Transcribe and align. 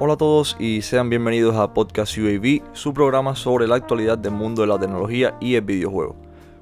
Hola 0.00 0.12
a 0.12 0.16
todos 0.16 0.54
y 0.60 0.82
sean 0.82 1.10
bienvenidos 1.10 1.56
a 1.56 1.74
Podcast 1.74 2.16
UAV, 2.16 2.62
su 2.72 2.94
programa 2.94 3.34
sobre 3.34 3.66
la 3.66 3.74
actualidad 3.74 4.16
del 4.16 4.30
mundo 4.30 4.62
de 4.62 4.68
la 4.68 4.78
tecnología 4.78 5.34
y 5.40 5.56
el 5.56 5.62
videojuego. 5.62 6.14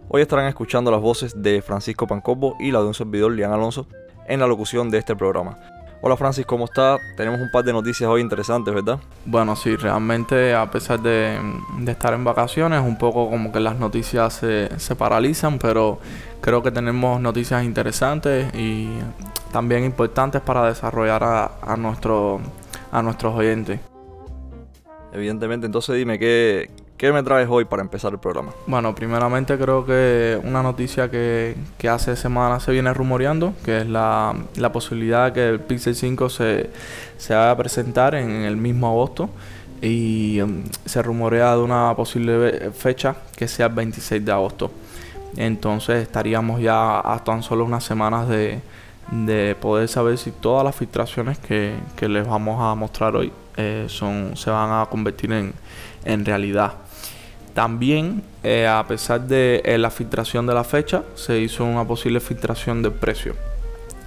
Hoy 0.09 0.23
estarán 0.23 0.47
escuchando 0.47 0.91
las 0.91 1.03
voces 1.03 1.43
de 1.43 1.61
Francisco 1.61 2.07
Pancobo 2.07 2.57
y 2.59 2.71
la 2.71 2.81
de 2.81 2.87
un 2.87 2.95
servidor, 2.95 3.33
Lian 3.33 3.53
Alonso, 3.53 3.89
en 4.27 4.41
la 4.41 4.47
locución 4.47 4.89
de 4.89 4.97
este 4.97 5.15
programa. 5.15 5.59
Hola 6.01 6.17
Francis, 6.17 6.47
¿cómo 6.47 6.65
está? 6.65 6.97
Tenemos 7.19 7.39
un 7.39 7.51
par 7.51 7.63
de 7.63 7.75
noticias 7.75 8.09
hoy 8.09 8.23
interesantes, 8.23 8.73
¿verdad? 8.73 9.01
Bueno, 9.27 9.55
sí, 9.55 9.77
realmente 9.77 10.55
a 10.55 10.71
pesar 10.71 11.01
de, 11.01 11.39
estar 11.87 12.15
en 12.15 12.25
vacaciones, 12.25 12.81
un 12.81 12.97
poco 12.97 13.29
como 13.29 13.53
que 13.53 13.61
las 13.61 13.79
noticias 13.79 14.33
se, 14.33 14.97
paralizan, 14.97 15.59
pero 15.59 15.99
creo 16.41 16.63
que 16.63 16.71
tenemos 16.71 17.21
noticias 17.21 17.65
interesantes 17.65 18.55
y 18.55 18.89
también 19.53 19.85
importantes 19.85 20.41
para 20.41 20.67
desarrollar 20.67 21.23
a 21.23 21.77
nuestro 21.77 22.41
a 22.91 23.03
nuestros 23.03 23.35
oyentes. 23.35 23.81
Evidentemente, 25.13 25.67
entonces 25.67 25.97
dime, 25.97 26.19
¿qué, 26.19 26.71
¿qué 26.97 27.13
me 27.13 27.23
traes 27.23 27.49
hoy 27.51 27.65
para 27.65 27.83
empezar 27.83 28.13
el 28.13 28.19
programa? 28.19 28.53
Bueno, 28.67 28.95
primeramente 28.95 29.57
creo 29.57 29.87
que 29.87 30.39
una 30.45 30.63
noticia 30.63 31.11
que, 31.11 31.57
que 31.79 31.89
hace 31.89 32.17
semanas 32.17 32.65
se 32.65 32.73
viene 32.73 32.93
rumoreando, 32.93 33.55
que 33.65 33.79
es 33.79 33.87
la, 33.87 34.35
la 34.57 34.73
posibilidad 34.73 35.27
de 35.27 35.33
que 35.33 35.49
el 35.49 35.61
Pixel 35.61 35.95
5 35.95 36.29
se, 36.29 36.71
se 37.17 37.35
vaya 37.35 37.53
a 37.53 37.57
presentar 37.57 38.15
en 38.15 38.31
el 38.31 38.57
mismo 38.57 38.89
agosto 38.89 39.31
y 39.81 40.41
um, 40.41 40.65
se 40.85 41.03
rumorea 41.03 41.55
de 41.57 41.63
una 41.63 41.95
posible 41.95 42.71
fecha 42.73 43.17
que 43.37 43.49
sea 43.49 43.67
el 43.67 43.75
26 43.75 44.25
de 44.25 44.33
agosto. 44.33 44.71
Entonces 45.37 46.03
estaríamos 46.03 46.61
ya 46.61 46.99
a 46.99 47.23
tan 47.25 47.43
solo 47.43 47.65
unas 47.65 47.85
semanas 47.85 48.29
de, 48.29 48.61
de 49.11 49.57
poder 49.61 49.89
saber 49.89 50.19
si 50.19 50.31
todas 50.31 50.65
las 50.65 50.75
filtraciones 50.75 51.39
que, 51.39 51.79
les 52.01 52.27
vamos 52.27 52.61
a 52.61 52.75
mostrar 52.75 53.15
hoy 53.17 53.33
eh, 53.57 53.87
son, 53.89 54.37
se 54.37 54.51
van 54.51 54.71
a 54.71 54.87
convertir 54.87 55.33
en, 56.05 56.25
realidad. 56.25 56.75
También, 57.55 58.23
eh, 58.43 58.67
a 58.67 58.85
pesar 58.87 59.23
de 59.23 59.63
eh, 59.65 59.79
la 59.79 59.91
filtración 59.91 60.47
de 60.47 60.55
la 60.55 60.65
fecha, 60.65 61.05
se 61.15 61.39
hizo 61.39 61.65
una 61.65 61.85
posible 61.85 62.21
filtración 62.21 62.83
del 62.83 62.93
precio, 62.93 63.35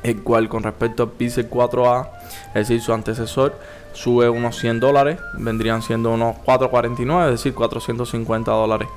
el 0.04 0.22
cual 0.22 0.48
con 0.50 0.64
respecto 0.64 1.04
al 1.04 1.10
Pixel 1.12 1.50
4A, 1.50 2.10
es 2.50 2.68
decir, 2.68 2.82
su 2.82 2.94
antecesor, 2.94 3.58
sube 3.94 4.30
unos 4.30 4.58
100 4.58 4.80
dólares, 4.80 5.20
vendrían 5.34 5.82
siendo 5.82 6.12
unos 6.12 6.38
449, 6.46 7.34
es 7.34 7.40
decir, 7.40 7.56
450 7.56 8.52
dólares. 8.52 8.88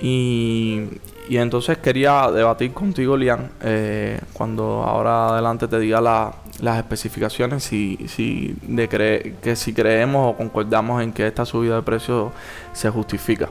Y, 0.00 0.84
y 1.28 1.36
entonces 1.36 1.78
quería 1.78 2.30
debatir 2.30 2.72
contigo, 2.72 3.16
Lian, 3.16 3.50
eh, 3.62 4.20
cuando 4.32 4.82
ahora 4.84 5.30
adelante 5.30 5.68
te 5.68 5.78
diga 5.78 6.00
las 6.00 6.78
especificaciones, 6.78 7.64
si, 7.64 7.98
si 8.08 8.54
de 8.62 8.88
que 8.88 9.56
si 9.56 9.72
creemos 9.72 10.32
o 10.32 10.36
concordamos 10.36 11.02
en 11.02 11.12
que 11.12 11.26
esta 11.26 11.44
subida 11.44 11.76
de 11.76 11.82
precio 11.82 12.32
se 12.72 12.88
justifica. 12.90 13.48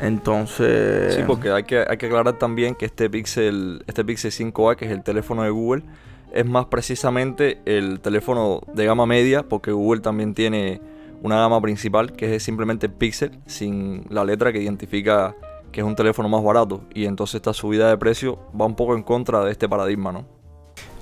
Entonces... 0.00 1.14
Sí, 1.14 1.22
porque 1.26 1.50
hay 1.50 1.62
que, 1.62 1.84
hay 1.88 1.96
que 1.96 2.06
aclarar 2.06 2.36
también 2.38 2.74
que 2.74 2.86
este 2.86 3.08
Pixel, 3.08 3.84
este 3.86 4.04
Pixel 4.04 4.32
5A, 4.32 4.74
que 4.74 4.86
es 4.86 4.90
el 4.90 5.04
teléfono 5.04 5.44
de 5.44 5.50
Google, 5.50 5.82
es 6.32 6.46
más 6.46 6.66
precisamente 6.66 7.60
el 7.66 8.00
teléfono 8.00 8.62
de 8.72 8.86
gama 8.86 9.06
media, 9.06 9.44
porque 9.44 9.70
Google 9.70 10.00
también 10.00 10.34
tiene 10.34 10.80
una 11.22 11.36
gama 11.36 11.60
principal, 11.60 12.12
que 12.12 12.36
es 12.36 12.42
simplemente 12.42 12.88
Pixel, 12.88 13.38
sin 13.46 14.04
la 14.10 14.24
letra 14.24 14.52
que 14.52 14.60
identifica 14.60 15.34
que 15.70 15.80
es 15.80 15.86
un 15.86 15.96
teléfono 15.96 16.28
más 16.28 16.44
barato. 16.44 16.82
Y 16.94 17.06
entonces 17.06 17.36
esta 17.36 17.52
subida 17.52 17.88
de 17.88 17.96
precio 17.96 18.38
va 18.58 18.66
un 18.66 18.76
poco 18.76 18.94
en 18.94 19.02
contra 19.02 19.42
de 19.44 19.50
este 19.50 19.68
paradigma, 19.68 20.12
¿no? 20.12 20.24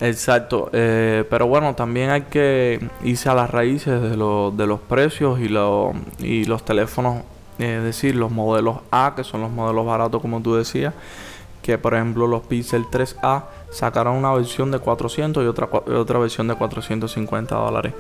Exacto, 0.01 0.71
eh, 0.73 1.25
pero 1.29 1.47
bueno, 1.47 1.75
también 1.75 2.09
hay 2.09 2.23
que 2.23 2.81
irse 3.05 3.29
a 3.29 3.35
las 3.35 3.51
raíces 3.51 4.01
de, 4.01 4.17
los 4.17 4.81
precios 4.89 5.39
y, 5.41 5.45
y 6.25 6.45
los 6.45 6.65
teléfonos, 6.65 7.23
es 7.59 7.83
decir, 7.83 8.17
los 8.17 8.31
modelos 8.31 8.79
A, 8.91 9.13
que 9.15 9.25
son 9.25 9.43
los 9.43 9.51
modelos 9.51 9.85
baratos 9.85 10.23
como 10.23 10.41
tú 10.41 10.55
decías, 10.55 10.95
que 11.63 11.77
por 11.77 11.93
ejemplo 11.93 12.27
los 12.27 12.43
Pixel 12.45 12.87
3A 12.87 13.45
sacaron 13.71 14.17
una 14.17 14.33
versión 14.33 14.71
de 14.71 14.79
400 14.79 15.45
y 15.45 15.47
otra, 15.47 15.69
otra 15.71 16.19
versión 16.19 16.49
de 16.49 16.55
450 16.55 17.55
dólares. 17.55 17.93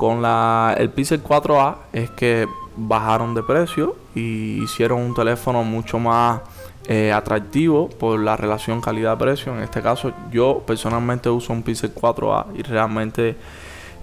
Con 0.00 0.24
el 0.24 0.88
Pixel 0.88 1.22
4A 1.22 1.74
es 1.92 2.08
que 2.08 2.48
bajaron 2.74 3.34
de 3.34 3.42
precio 3.42 3.96
y 4.14 4.62
hicieron 4.62 5.02
un 5.02 5.14
teléfono 5.14 5.62
mucho 5.62 5.98
más 5.98 6.40
eh, 6.88 7.12
atractivo 7.12 7.90
por 7.90 8.18
la 8.18 8.34
relación 8.34 8.80
calidad-precio. 8.80 9.54
En 9.54 9.62
este 9.62 9.82
caso, 9.82 10.10
yo 10.32 10.62
personalmente 10.66 11.28
uso 11.28 11.52
un 11.52 11.62
Pixel 11.62 11.94
4A 11.94 12.46
y 12.54 12.62
realmente 12.62 13.36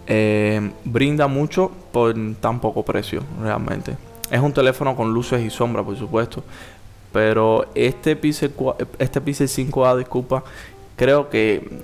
eh, 0.05 0.71
brinda 0.85 1.25
mucho 1.25 1.71
por 1.91 2.13
tan 2.39 2.59
poco 2.59 2.85
precio, 2.85 3.23
realmente. 3.41 3.97
Es 4.29 4.39
un 4.39 4.53
teléfono 4.53 4.95
con 4.95 5.11
luces 5.11 5.41
y 5.43 5.49
sombras, 5.49 5.83
por 5.83 5.97
supuesto. 5.97 6.43
Pero 7.11 7.65
este 7.73 8.15
Pixel, 8.15 8.53
este 8.99 9.19
Pixel 9.19 9.47
5A, 9.47 9.97
disculpa, 9.97 10.43
creo 10.95 11.27
que, 11.27 11.81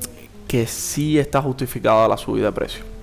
que 0.48 0.68
sí 0.68 1.18
está 1.18 1.42
justificada 1.42 2.08
la 2.08 2.18
subida 2.18 2.46
de 2.46 2.52
precio. 2.52 2.94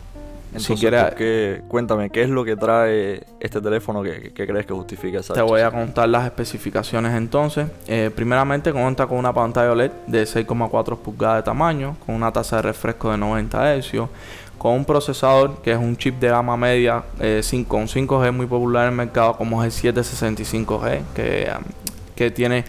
Entonces, 0.53 1.63
cuéntame, 1.69 2.11
¿qué 2.11 2.23
es 2.23 2.29
lo 2.29 2.45
que 2.45 2.57
trae 2.57 3.25
este 3.39 3.61
teléfono 3.61 4.03
que, 4.03 4.33
crees 4.33 4.67
que 4.67 4.75
justifica 4.75 5.21
esa 5.21 5.35
Te 5.35 5.43
voy 5.43 5.61
a 5.61 5.71
contar 5.71 6.09
las 6.09 6.25
especificaciones 6.25 7.15
entonces. 7.15 7.69
Eh, 7.87 8.11
primeramente 8.15 8.73
cuenta 8.73 9.07
con 9.07 9.19
una 9.19 9.33
pantalla 9.33 9.71
OLED 9.71 9.93
de 10.09 10.25
6,4 10.25 10.99
pulgadas 10.99 11.37
de 11.37 11.43
tamaño, 11.45 11.97
con 12.05 12.17
una 12.17 12.33
tasa 12.33 12.57
de 12.57 12.63
refresco 12.63 13.13
de 13.13 13.19
90 13.19 13.77
Hz, 13.77 13.93
con 14.59 14.73
un 14.73 14.85
procesador 14.85 15.63
que 15.63 15.71
es 15.73 15.79
un 15.79 15.97
chip 15.97 16.19
de 16.19 16.29
gama 16.29 16.57
media 16.57 17.05
eh, 17.21 17.43
con 17.69 17.87
5G 17.87 18.33
muy 18.33 18.47
popular 18.47 18.87
en 18.87 18.91
el 18.91 18.97
mercado 18.97 19.37
como 19.37 19.63
es 19.63 19.85
el 19.85 19.95
765G, 19.95 21.01
que, 21.15 21.49
que 22.17 22.31
tiene, 22.33 22.65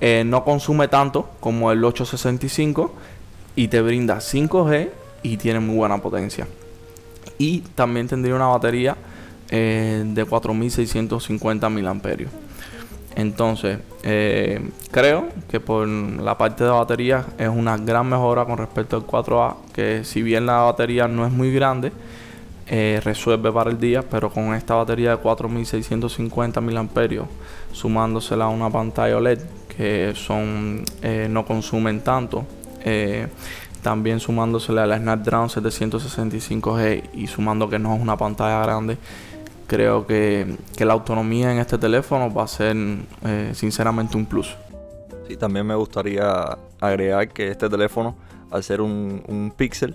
eh, 0.00 0.24
no 0.26 0.44
consume 0.44 0.88
tanto 0.88 1.30
como 1.38 1.70
el 1.70 1.84
865 1.84 2.92
y 3.54 3.68
te 3.68 3.80
brinda 3.80 4.16
5G 4.16 4.90
y 5.22 5.36
tiene 5.36 5.60
muy 5.60 5.76
buena 5.76 5.98
potencia 5.98 6.46
y 7.40 7.60
también 7.74 8.06
tendría 8.06 8.34
una 8.34 8.48
batería 8.48 8.94
eh, 9.48 10.04
de 10.04 10.24
4650 10.26 11.70
mAh. 11.70 11.94
Entonces, 13.16 13.78
eh, 14.02 14.60
creo 14.90 15.28
que 15.48 15.58
por 15.58 15.88
la 15.88 16.36
parte 16.36 16.64
de 16.64 16.70
batería 16.70 17.24
es 17.38 17.48
una 17.48 17.78
gran 17.78 18.06
mejora 18.10 18.44
con 18.44 18.58
respecto 18.58 18.96
al 18.96 19.06
4A, 19.06 19.54
que 19.72 20.04
si 20.04 20.20
bien 20.20 20.44
la 20.44 20.58
batería 20.58 21.08
no 21.08 21.26
es 21.26 21.32
muy 21.32 21.50
grande, 21.50 21.92
eh, 22.66 23.00
resuelve 23.02 23.50
para 23.50 23.70
el 23.70 23.80
día, 23.80 24.02
pero 24.02 24.30
con 24.30 24.54
esta 24.54 24.74
batería 24.74 25.12
de 25.12 25.16
4650 25.16 26.60
mAh, 26.60 26.88
sumándosela 27.72 28.44
a 28.44 28.48
una 28.48 28.68
pantalla 28.68 29.16
OLED, 29.16 29.40
que 29.74 30.12
son 30.14 30.84
no 31.30 31.46
consumen 31.46 32.02
tanto, 32.02 32.44
también 33.82 34.20
sumándosele 34.20 34.80
a 34.80 34.86
la 34.86 34.98
Snapdragon 34.98 35.48
765G 35.48 37.10
y 37.14 37.26
sumando 37.26 37.68
que 37.68 37.78
no 37.78 37.94
es 37.94 38.00
una 38.00 38.16
pantalla 38.16 38.62
grande, 38.62 38.98
creo 39.66 40.06
que, 40.06 40.56
la 40.78 40.92
autonomía 40.92 41.52
en 41.52 41.58
este 41.58 41.78
teléfono 41.78 42.32
va 42.32 42.44
a 42.44 42.48
ser 42.48 42.76
eh, 43.24 43.52
sinceramente 43.54 44.16
un 44.16 44.26
plus. 44.26 44.56
Sí, 45.28 45.36
también 45.36 45.66
me 45.66 45.74
gustaría 45.74 46.58
agregar 46.80 47.28
que 47.28 47.48
este 47.48 47.68
teléfono, 47.68 48.16
al 48.50 48.62
ser 48.62 48.80
un, 48.80 49.22
un 49.28 49.52
Pixel, 49.56 49.94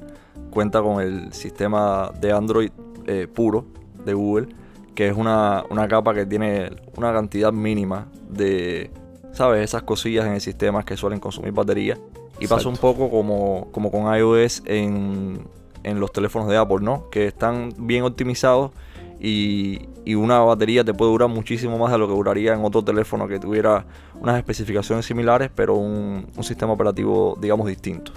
cuenta 0.50 0.82
con 0.82 1.02
el 1.02 1.34
sistema 1.34 2.12
de 2.20 2.32
Android 2.32 2.72
eh, 3.06 3.28
puro 3.28 3.66
de 4.06 4.14
Google, 4.14 4.48
que 4.96 5.10
es 5.10 5.18
una, 5.18 5.64
una 5.70 5.88
capa 5.88 6.14
que 6.14 6.26
tiene 6.26 6.72
una 6.96 7.12
cantidad 7.12 7.52
mínima 7.52 8.08
de, 8.30 8.90
¿sabes? 9.34 9.64
Esas 9.64 9.84
cosillas 9.84 10.26
en 10.26 10.34
el 10.34 10.42
sistema 10.42 10.84
que 10.84 10.96
suelen 10.96 11.20
consumir 11.20 11.52
batería 11.52 11.98
y 12.40 12.48
pasa 12.48 12.70
un 12.70 12.78
poco 12.78 13.10
como, 13.10 13.68
como 13.72 13.92
con 13.92 14.14
iOS 14.16 14.64
en, 14.66 15.48
en, 15.84 16.00
los 16.00 16.12
teléfonos 16.12 16.50
de 16.50 16.58
Apple, 16.58 16.80
¿no? 16.82 17.10
Que 17.10 17.28
están 17.28 17.74
bien 17.78 18.04
optimizados 18.04 18.72
y, 19.20 19.88
y, 20.04 20.16
una 20.16 20.40
batería 20.40 20.84
te 20.84 20.94
puede 20.94 21.12
durar 21.12 21.30
muchísimo 21.30 21.78
más 21.78 21.92
de 21.92 21.98
lo 21.98 22.08
que 22.08 22.14
duraría 22.14 22.54
en 22.54 22.64
otro 22.66 22.84
teléfono 22.84 23.28
que 23.28 23.40
tuviera 23.40 23.86
unas 24.20 24.38
especificaciones 24.38 25.06
similares, 25.06 25.50
pero 25.56 25.76
un, 25.76 26.28
un 26.36 26.44
sistema 26.44 26.74
operativo, 26.74 27.38
digamos, 27.40 27.68
distinto. 27.68 28.12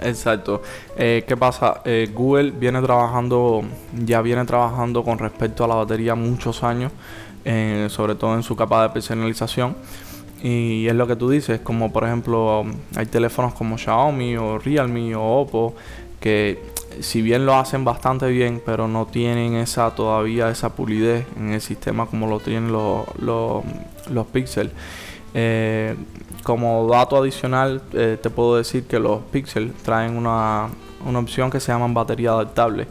Exacto. 0.00 0.62
Eh, 0.96 1.24
¿Qué 1.26 1.36
pasa? 1.36 1.80
Eh, 1.84 2.10
Google 2.12 2.52
viene 2.52 2.80
trabajando, 2.82 3.62
ya 3.92 4.22
viene 4.22 4.44
trabajando 4.44 5.02
con 5.02 5.18
respecto 5.18 5.64
a 5.64 5.68
la 5.68 5.74
batería 5.74 6.14
muchos 6.14 6.62
años, 6.62 6.92
eh, 7.44 7.88
sobre 7.90 8.14
todo 8.14 8.34
en 8.34 8.42
su 8.42 8.54
capa 8.56 8.82
de 8.82 8.90
personalización. 8.90 9.76
Y 10.42 10.86
es 10.86 10.94
lo 10.94 11.06
que 11.06 11.16
tú 11.16 11.30
dices, 11.30 11.60
como 11.60 11.92
por 11.92 12.04
ejemplo 12.04 12.64
hay 12.96 13.06
teléfonos 13.06 13.54
como 13.54 13.76
Xiaomi 13.76 14.36
o 14.36 14.58
Realme 14.58 15.14
o 15.16 15.40
Oppo 15.40 15.74
que 16.20 16.62
si 17.00 17.22
bien 17.22 17.46
lo 17.46 17.56
hacen 17.56 17.84
bastante 17.84 18.26
bien, 18.28 18.62
pero 18.64 18.88
no 18.88 19.06
tienen 19.06 19.54
esa 19.54 19.94
todavía 19.94 20.48
esa 20.50 20.74
pulidez 20.74 21.26
en 21.36 21.52
el 21.52 21.60
sistema 21.60 22.06
como 22.06 22.26
lo 22.26 22.40
tienen 22.40 22.72
los, 22.72 23.06
los, 23.18 23.62
los 24.10 24.26
Pixel. 24.26 24.70
Eh, 25.34 25.94
como 26.42 26.88
dato 26.88 27.16
adicional, 27.16 27.82
eh, 27.92 28.18
te 28.20 28.30
puedo 28.30 28.56
decir 28.56 28.84
que 28.84 28.98
los 28.98 29.20
Pixel 29.24 29.72
traen 29.84 30.16
una, 30.16 30.68
una 31.06 31.18
opción 31.18 31.50
que 31.50 31.60
se 31.60 31.72
llama 31.72 31.86
batería 31.88 32.30
adaptable. 32.30 32.86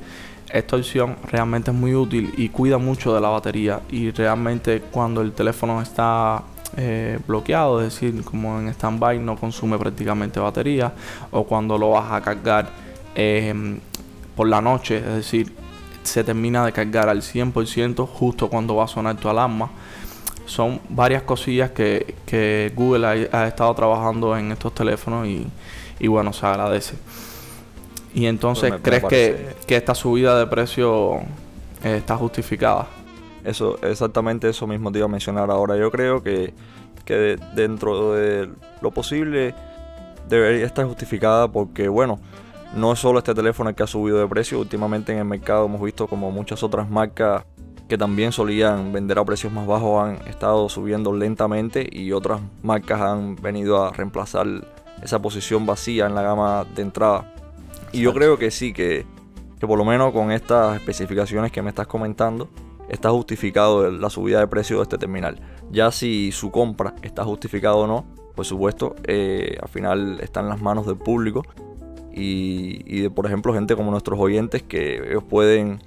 esta 0.49 0.75
opción 0.75 1.17
realmente 1.25 1.71
es 1.71 1.77
muy 1.77 1.95
útil 1.95 2.33
y 2.37 2.49
cuida 2.49 2.77
mucho 2.77 3.13
de 3.13 3.19
la 3.19 3.29
batería 3.29 3.81
y 3.89 4.11
realmente 4.11 4.81
cuando 4.91 5.21
el 5.21 5.33
teléfono 5.33 5.81
está 5.81 6.43
eh, 6.75 7.17
bloqueado, 7.25 7.81
es 7.81 7.93
decir, 7.93 8.23
como 8.23 8.59
en 8.59 8.73
standby 8.73 9.19
no 9.19 9.37
consume 9.37 9.77
prácticamente 9.77 10.39
batería 10.39 10.91
o 11.31 11.45
cuando 11.45 11.77
lo 11.77 11.91
vas 11.91 12.11
a 12.11 12.21
cargar 12.21 12.69
em, 13.15 13.79
por 14.35 14.47
la 14.49 14.61
noche, 14.61 14.97
es 14.97 15.15
decir, 15.15 15.53
se 16.03 16.23
termina 16.23 16.65
de 16.65 16.71
cargar 16.71 17.09
al 17.09 17.21
100% 17.21 18.07
justo 18.07 18.49
cuando 18.49 18.75
va 18.75 18.85
a 18.85 18.87
sonar 18.87 19.15
tu 19.17 19.29
alarma. 19.29 19.69
Son 20.45 20.79
varias 20.89 21.23
cosillas 21.23 21.71
que, 21.71 22.71
Google 22.75 23.29
ha, 23.31 23.47
estado 23.47 23.73
trabajando 23.73 24.37
en 24.37 24.51
estos 24.51 24.73
teléfonos 24.73 25.27
y, 25.27 26.07
bueno, 26.07 26.31
se 26.31 26.45
agradece. 26.45 26.95
Y 28.13 28.25
entonces, 28.25 28.69
pues 28.69 28.81
¿crees 28.81 29.03
que, 29.03 29.55
que, 29.67 29.75
esta 29.75 29.93
subida 29.93 30.39
de 30.39 30.47
precio 30.47 31.17
eh, 31.83 31.97
está 31.97 32.15
justificada? 32.15 32.87
Eso, 33.47 33.79
exactamente 33.81 34.49
eso 34.49 34.67
mismo 34.67 34.91
te 34.91 34.99
iba 34.99 35.05
a 35.05 35.09
mencionar 35.09 35.49
ahora. 35.49 35.77
Yo 35.77 35.89
creo 35.89 36.21
que, 36.21 36.53
que 37.05 37.39
dentro 37.55 38.13
de 38.13 38.49
lo 38.81 38.91
posible 38.91 39.55
debería 40.27 40.65
estar 40.65 40.85
justificada 40.85 41.49
porque, 41.49 41.87
bueno, 41.87 42.19
no 42.75 42.91
es 42.91 42.99
solo 42.99 43.19
este 43.19 43.33
teléfono 43.33 43.69
el 43.69 43.75
que 43.77 43.83
ha 43.83 43.87
subido 43.87 44.19
de 44.19 44.27
precio. 44.27 44.59
Últimamente 44.59 45.13
en 45.13 45.19
el 45.19 45.25
mercado 45.25 45.65
hemos 45.65 45.81
visto 45.81 46.07
como 46.07 46.29
muchas 46.29 46.61
otras 46.61 46.89
marcas 46.89 47.45
que 47.87 47.97
también 47.97 48.33
solían 48.33 48.91
vender 48.91 49.17
a 49.17 49.23
precios 49.23 49.53
más 49.53 49.65
bajos 49.65 50.03
han 50.03 50.27
estado 50.27 50.67
subiendo 50.67 51.13
lentamente 51.13 51.87
y 51.89 52.11
otras 52.11 52.41
marcas 52.61 52.99
han 52.99 53.37
venido 53.37 53.81
a 53.81 53.93
reemplazar 53.93 54.45
esa 55.01 55.21
posición 55.21 55.65
vacía 55.65 56.05
en 56.05 56.15
la 56.15 56.21
gama 56.21 56.65
de 56.75 56.81
entrada. 56.81 57.33
Y 57.93 58.01
yo 58.01 58.13
creo 58.13 58.37
que 58.37 58.51
sí, 58.51 58.73
que, 58.73 59.05
que 59.57 59.67
por 59.67 59.77
lo 59.77 59.85
menos 59.85 60.11
con 60.11 60.33
estas 60.33 60.75
especificaciones 60.75 61.49
que 61.49 61.61
me 61.61 61.69
estás 61.69 61.87
comentando, 61.87 62.49
está 62.89 63.09
justificado 63.11 63.91
la 63.91 64.09
subida 64.09 64.39
de 64.39 64.47
precio 64.47 64.77
de 64.77 64.83
este 64.83 64.97
terminal. 64.97 65.39
Ya 65.71 65.91
si 65.91 66.31
su 66.31 66.51
compra 66.51 66.95
está 67.01 67.23
justificado 67.23 67.79
o 67.79 67.87
no, 67.87 68.05
por 68.35 68.45
supuesto, 68.45 68.95
eh, 69.05 69.57
al 69.61 69.69
final 69.69 70.19
está 70.21 70.41
en 70.41 70.49
las 70.49 70.61
manos 70.61 70.85
del 70.85 70.97
público 70.97 71.43
y, 72.13 73.01
de, 73.01 73.09
por 73.09 73.25
ejemplo, 73.25 73.53
gente 73.53 73.75
como 73.75 73.91
nuestros 73.91 74.19
oyentes 74.19 74.63
que 74.63 74.97
ellos 75.09 75.23
pueden 75.23 75.81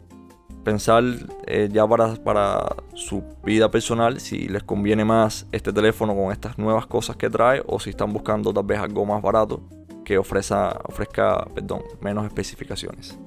pensar 0.65 1.03
eh, 1.47 1.69
ya 1.73 1.87
para, 1.87 2.15
para 2.17 2.77
su 2.95 3.25
vida 3.45 3.71
personal 3.71 4.21
si 4.21 4.47
les 4.47 4.63
conviene 4.63 5.05
más 5.05 5.47
este 5.53 5.73
teléfono 5.73 6.15
con 6.15 6.33
estas 6.33 6.59
nuevas 6.59 6.87
cosas 6.87 7.17
que 7.17 7.31
trae 7.31 7.63
o 7.67 7.81
si 7.81 7.91
están 7.91 8.13
buscando 8.13 8.53
tal 8.53 8.65
vez 8.65 8.79
algo 8.79 9.07
más 9.07 9.23
barato 9.23 9.63
que 10.05 10.19
ofrezca, 10.19 10.81
ofrezca 10.85 11.47
perdón, 11.55 11.83
menos 12.01 12.27
especificaciones. 12.27 13.19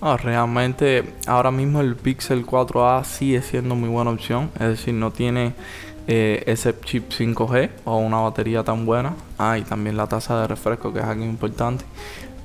Ah, 0.00 0.16
realmente 0.16 1.14
ahora 1.26 1.50
mismo 1.50 1.80
el 1.80 1.96
Pixel 1.96 2.46
4a 2.46 3.04
sigue 3.04 3.42
siendo 3.42 3.74
muy 3.74 3.88
buena 3.88 4.12
opción, 4.12 4.50
es 4.54 4.68
decir, 4.68 4.94
no 4.94 5.10
tiene 5.10 5.54
eh, 6.06 6.44
ese 6.46 6.72
chip 6.80 7.10
5G 7.10 7.70
o 7.84 7.98
una 7.98 8.18
batería 8.20 8.62
tan 8.62 8.86
buena. 8.86 9.14
Ah, 9.38 9.58
y 9.58 9.62
también 9.62 9.96
la 9.96 10.06
tasa 10.06 10.40
de 10.40 10.46
refresco, 10.46 10.92
que 10.92 11.00
es 11.00 11.04
algo 11.04 11.24
importante. 11.24 11.84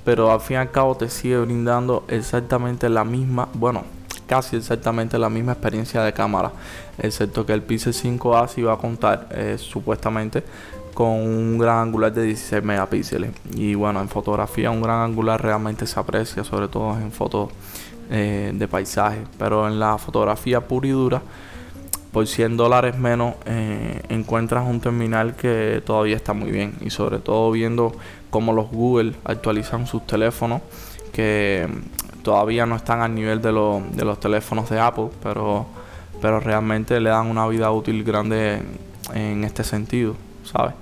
Pero 0.04 0.32
al 0.32 0.42
fin 0.42 0.56
y 0.56 0.60
al 0.60 0.72
cabo 0.72 0.98
te 0.98 1.10
sigue 1.10 1.38
brindando 1.38 2.06
exactamente 2.10 2.90
la 2.90 3.06
misma, 3.06 3.48
bueno, 3.54 3.84
casi 4.28 4.56
exactamente 4.56 5.18
la 5.18 5.30
misma 5.30 5.54
experiencia 5.54 6.02
de 6.04 6.14
cámara, 6.14 6.52
excepto 6.98 7.46
que 7.46 7.54
el 7.54 7.62
Pixel 7.62 7.94
5a 7.94 8.48
sí 8.48 8.62
va 8.62 8.74
a 8.74 8.78
contar 8.78 9.28
eh, 9.31 9.58
supuestamente 9.58 10.44
con 10.94 11.10
un 11.10 11.58
gran 11.58 11.80
angular 11.80 12.14
de 12.14 12.24
16 12.24 12.64
megapíxeles. 12.64 13.31
Y 13.56 13.75
bueno, 13.75 14.02
en 14.02 14.10
fotografía 14.10 14.72
un 14.72 14.81
gran 14.81 15.02
angular 15.02 15.42
realmente 15.42 15.88
se 15.88 16.00
aprecia, 16.00 16.44
sobre 16.44 16.68
todo 16.68 16.98
en 16.98 17.12
fotos 17.12 17.50
eh, 18.10 18.52
de 18.54 18.68
paisaje. 18.68 19.24
Pero 19.38 19.68
en 19.68 19.80
la 19.80 19.98
fotografía 19.98 20.62
pura 20.62 20.88
y 20.88 20.92
dura, 20.92 21.22
por 22.12 22.28
100 22.28 22.58
dólares 22.58 22.98
menos, 22.98 23.36
eh, 23.46 24.02
encuentras 24.10 24.68
un 24.68 24.80
terminal 24.80 25.36
que 25.36 25.81
todavía 25.86 26.16
está 26.16 26.34
muy 26.34 26.52
bien. 26.52 26.76
Y 26.81 26.90
sobre 26.90 27.19
todo 27.19 27.52
viendo 27.52 27.94
cómo 28.30 28.54
los 28.54 28.69
Google 28.69 29.14
actualizan 29.24 29.88
sus 29.88 30.06
teléfonos, 30.06 30.62
que 31.12 31.68
todavía 32.24 32.66
no 32.66 32.75
están 32.75 33.02
al 33.02 33.14
nivel 33.14 33.42
de, 33.42 33.52
de 33.52 34.06
los 34.06 34.20
teléfonos 34.20 34.70
de 34.70 34.80
Apple, 34.80 35.10
pero, 35.22 35.66
pero 36.22 36.40
realmente 36.40 37.00
le 37.00 37.10
dan 37.10 37.28
una 37.28 37.48
vida 37.48 37.72
útil 37.72 38.04
grande 38.04 38.62
en 39.14 39.44
este 39.44 39.64
sentido, 39.64 40.16
¿sabes? 40.44 40.74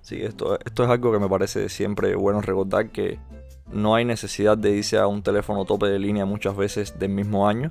Sí, 0.00 0.20
esto, 0.20 0.58
esto 0.64 0.84
es 0.84 0.90
algo 0.90 1.12
que 1.12 1.18
me 1.18 1.28
parece 1.28 1.68
siempre 1.68 2.16
bueno 2.16 2.40
recordar 2.40 2.88
que 2.88 3.18
no 3.72 3.94
hay 3.94 4.04
necesidad 4.04 4.58
de 4.58 4.76
irse 4.76 4.98
a 4.98 5.06
un 5.06 5.22
teléfono 5.22 5.64
tope 5.64 5.86
de 5.86 5.98
línea 5.98 6.24
muchas 6.24 6.56
veces 6.56 6.98
del 6.98 7.10
mismo 7.10 7.48
año 7.48 7.70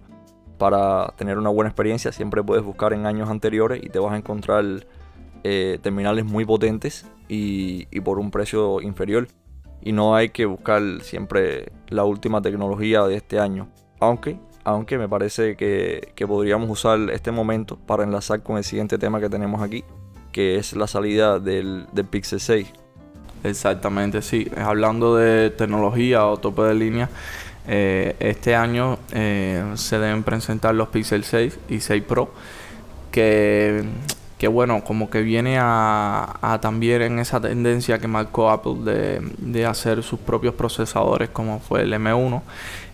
para 0.58 1.14
tener 1.18 1.38
una 1.38 1.50
buena 1.50 1.70
experiencia. 1.70 2.12
Siempre 2.12 2.44
puedes 2.44 2.64
buscar 2.64 2.94
en 2.94 3.06
años 3.06 3.30
anteriores 3.30 3.84
y 3.84 3.90
te 3.90 4.00
vas 4.00 4.14
a 4.14 4.18
encontrar 4.18 4.64
eh, 5.44 5.80
terminales 5.82 6.26
muy 6.26 6.46
potentes 6.46 7.06
y, 7.28 7.86
por 8.02 8.20
un 8.20 8.30
precio 8.30 8.82
inferior. 8.82 9.28
Y 9.82 9.92
no 9.92 10.16
hay 10.16 10.30
que 10.30 10.46
buscar 10.46 10.82
siempre 11.02 11.72
la 11.90 12.04
última 12.04 12.42
tecnología 12.42 13.04
de 13.04 13.16
este 13.16 13.40
año. 13.40 13.68
Aunque, 14.00 14.38
aunque 14.64 14.98
me 14.98 15.10
parece 15.10 15.56
que, 15.56 16.12
que 16.16 16.28
podríamos 16.28 16.70
usar 16.70 17.00
este 17.12 17.32
momento 17.32 17.78
para 17.78 18.04
enlazar 18.04 18.44
con 18.44 18.58
el 18.58 18.64
siguiente 18.64 18.98
tema 18.98 19.20
que 19.20 19.30
tenemos 19.30 19.62
aquí, 19.62 19.84
que 20.32 20.58
es 20.58 20.74
la 20.74 20.88
salida 20.88 21.40
del, 21.40 21.88
Pixel 22.10 22.40
6. 22.40 22.68
Exactamente, 23.44 24.22
sí. 24.22 24.50
Hablando 24.58 25.16
de 25.16 25.50
tecnología 25.50 26.26
o 26.26 26.38
tope 26.38 26.62
de 26.64 26.76
línea, 26.76 27.10
eh, 27.68 28.16
este 28.20 28.56
año 28.56 28.98
eh, 29.14 29.64
se 29.76 30.00
deben 30.00 30.24
presentar 30.24 30.76
los 30.76 30.90
Pixel 30.90 31.24
6 31.24 31.60
y 31.70 31.80
6 31.80 32.04
Pro, 32.04 32.32
que, 33.12 33.84
que 34.42 34.48
bueno, 34.48 34.84
como 34.84 35.12
que 35.12 35.22
viene 35.22 35.60
a, 35.60 36.58
también 36.64 37.04
en 37.04 37.20
esa 37.20 37.40
tendencia 37.40 38.00
que 38.00 38.08
marcó 38.08 38.50
Apple 38.50 38.78
de, 38.84 39.22
de 39.38 39.68
hacer 39.68 40.02
sus 40.02 40.20
propios 40.20 40.56
procesadores, 40.56 41.30
como 41.30 41.60
fue 41.60 41.84
el 41.84 41.94
M1 41.94 42.42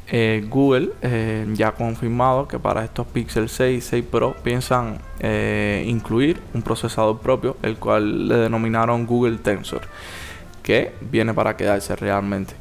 eh, 0.10 0.46
Google 0.50 0.90
eh, 1.02 1.48
ya 1.54 1.70
ha 1.70 1.72
confirmado 1.72 2.50
que 2.50 2.60
para 2.60 2.84
estos 2.84 3.08
Pixel 3.08 3.48
6 3.48 3.78
y 3.78 3.82
6 3.82 4.06
Pro 4.12 4.36
piensan 4.44 5.00
eh, 5.22 5.86
incluir 5.88 6.42
un 6.54 6.64
procesador 6.64 7.20
propio, 7.22 7.56
el 7.62 7.78
cual 7.78 8.28
le 8.28 8.36
denominaron 8.36 9.06
Google 9.06 9.38
Tensor, 9.38 9.84
que 10.64 10.92
viene 11.00 11.34
para 11.34 11.56
quedarse 11.56 11.96
realmente. 11.96 12.56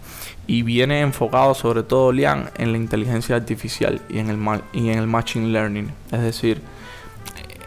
Y 0.46 0.62
viene 0.62 1.00
enfocado 1.00 1.54
sobre 1.54 1.82
todo, 1.82 2.12
Lian, 2.12 2.50
en 2.56 2.70
la 2.70 2.78
inteligencia 2.78 3.34
artificial 3.34 4.00
y 4.08 4.20
en 4.20 4.30
el, 4.30 4.38
y 4.72 4.90
en 4.90 4.98
el 5.00 5.08
Machine 5.08 5.48
Learning. 5.48 5.90
Es 6.12 6.22
decir, 6.22 6.62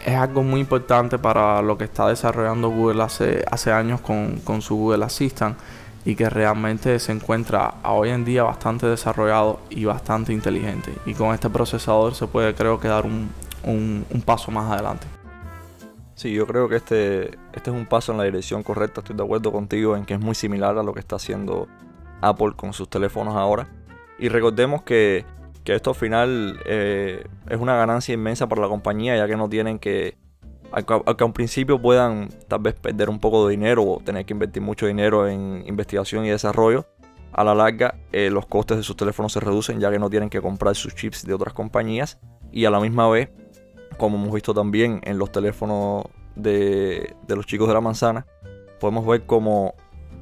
es 0.06 0.15
algo 0.15 0.44
muy 0.44 0.62
importante 0.62 1.18
para 1.18 1.62
lo 1.62 1.77
que 1.77 1.86
está 1.86 2.08
desarrollando 2.08 2.70
Google 2.70 3.03
hace, 3.03 3.72
años 3.72 4.01
con, 4.01 4.39
con 4.39 4.62
su 4.62 4.75
Google 4.75 5.06
Assistant 5.06 5.58
y 6.06 6.15
que 6.15 6.29
realmente 6.29 6.98
se 7.00 7.12
encuentra 7.12 7.75
hoy 7.84 8.10
en 8.10 8.25
día 8.25 8.44
bastante 8.44 8.88
desarrollado 8.88 9.60
y 9.70 9.86
bastante 9.86 10.34
inteligente. 10.34 10.94
Y 11.06 11.13
con 11.13 11.34
este 11.34 11.50
procesador 11.50 12.15
se 12.15 12.27
puede 12.27 12.53
creo 12.56 12.79
que 12.79 12.88
dar 12.88 13.06
un, 13.06 13.29
un, 13.63 14.22
paso 14.25 14.51
más 14.51 14.72
adelante. 14.72 15.08
Sí, 16.15 16.34
yo 16.34 16.46
creo 16.48 16.68
que 16.68 16.77
este, 16.77 17.38
este 17.53 17.70
es 17.70 17.75
un 17.75 17.86
paso 17.86 18.12
en 18.12 18.18
la 18.18 18.24
dirección 18.24 18.63
correcta. 18.63 19.01
Estoy 19.01 19.15
de 19.15 19.24
acuerdo 19.24 19.51
contigo 19.51 19.96
en 19.96 20.06
que 20.06 20.15
es 20.15 20.20
muy 20.20 20.36
similar 20.36 20.77
a 20.77 20.84
lo 20.84 20.94
que 20.94 21.00
está 21.00 21.15
haciendo 21.15 21.68
Apple 22.22 22.53
con 22.56 22.74
sus 22.74 22.89
teléfonos 22.89 23.36
ahora. 23.36 23.68
Y 24.18 24.29
recordemos 24.29 24.82
que, 24.82 25.25
que 25.70 25.76
esto 25.76 25.92
al 25.92 25.96
final 25.96 26.60
eh, 26.66 27.24
es 27.48 27.60
una 27.60 27.76
ganancia 27.76 28.12
inmensa 28.12 28.50
para 28.50 28.60
la 28.64 28.68
compañía, 28.68 29.16
ya 29.16 29.28
que 29.28 29.38
no 29.38 29.48
tienen 29.48 29.78
que 29.78 30.18
aunque, 30.72 31.24
a 31.24 31.26
un 31.26 31.34
principio 31.34 31.80
puedan 31.80 32.30
tal 32.48 32.62
vez 32.62 32.74
perder 32.74 33.08
un 33.08 33.20
poco 33.20 33.46
de 33.48 33.52
dinero 33.52 33.84
o 33.84 34.00
tener 34.00 34.26
que 34.26 34.34
invertir 34.34 34.64
mucho 34.64 34.88
dinero 34.88 35.28
en 35.28 35.64
investigación 35.68 36.26
y 36.26 36.30
desarrollo, 36.30 36.88
a 37.34 37.44
la 37.44 37.54
larga 37.54 38.00
eh, 38.12 38.32
los 38.32 38.48
costes 38.48 38.78
de 38.78 38.84
sus 38.84 38.96
teléfonos 38.96 39.32
se 39.32 39.42
reducen 39.42 39.80
ya 39.80 39.92
que 39.92 40.00
no 40.00 40.10
tienen 40.10 40.32
que 40.32 40.42
comprar 40.42 40.76
sus 40.76 40.96
chips 40.96 41.24
de 41.24 41.36
otras 41.36 41.54
compañías. 41.54 42.20
Y 42.52 42.66
a 42.66 42.72
la 42.72 42.80
misma 42.80 43.08
vez, 43.08 43.30
como 44.00 44.18
hemos 44.18 44.34
visto 44.34 44.56
también 44.56 45.02
en 45.04 45.20
los 45.20 45.32
teléfonos 45.32 46.06
de, 46.36 47.16
de 47.28 47.36
los 47.36 47.46
chicos 47.46 47.68
de 47.68 47.76
la 47.76 47.82
manzana, 47.82 48.26
podemos 48.80 49.06
ver 49.06 49.28
cómo 49.28 49.76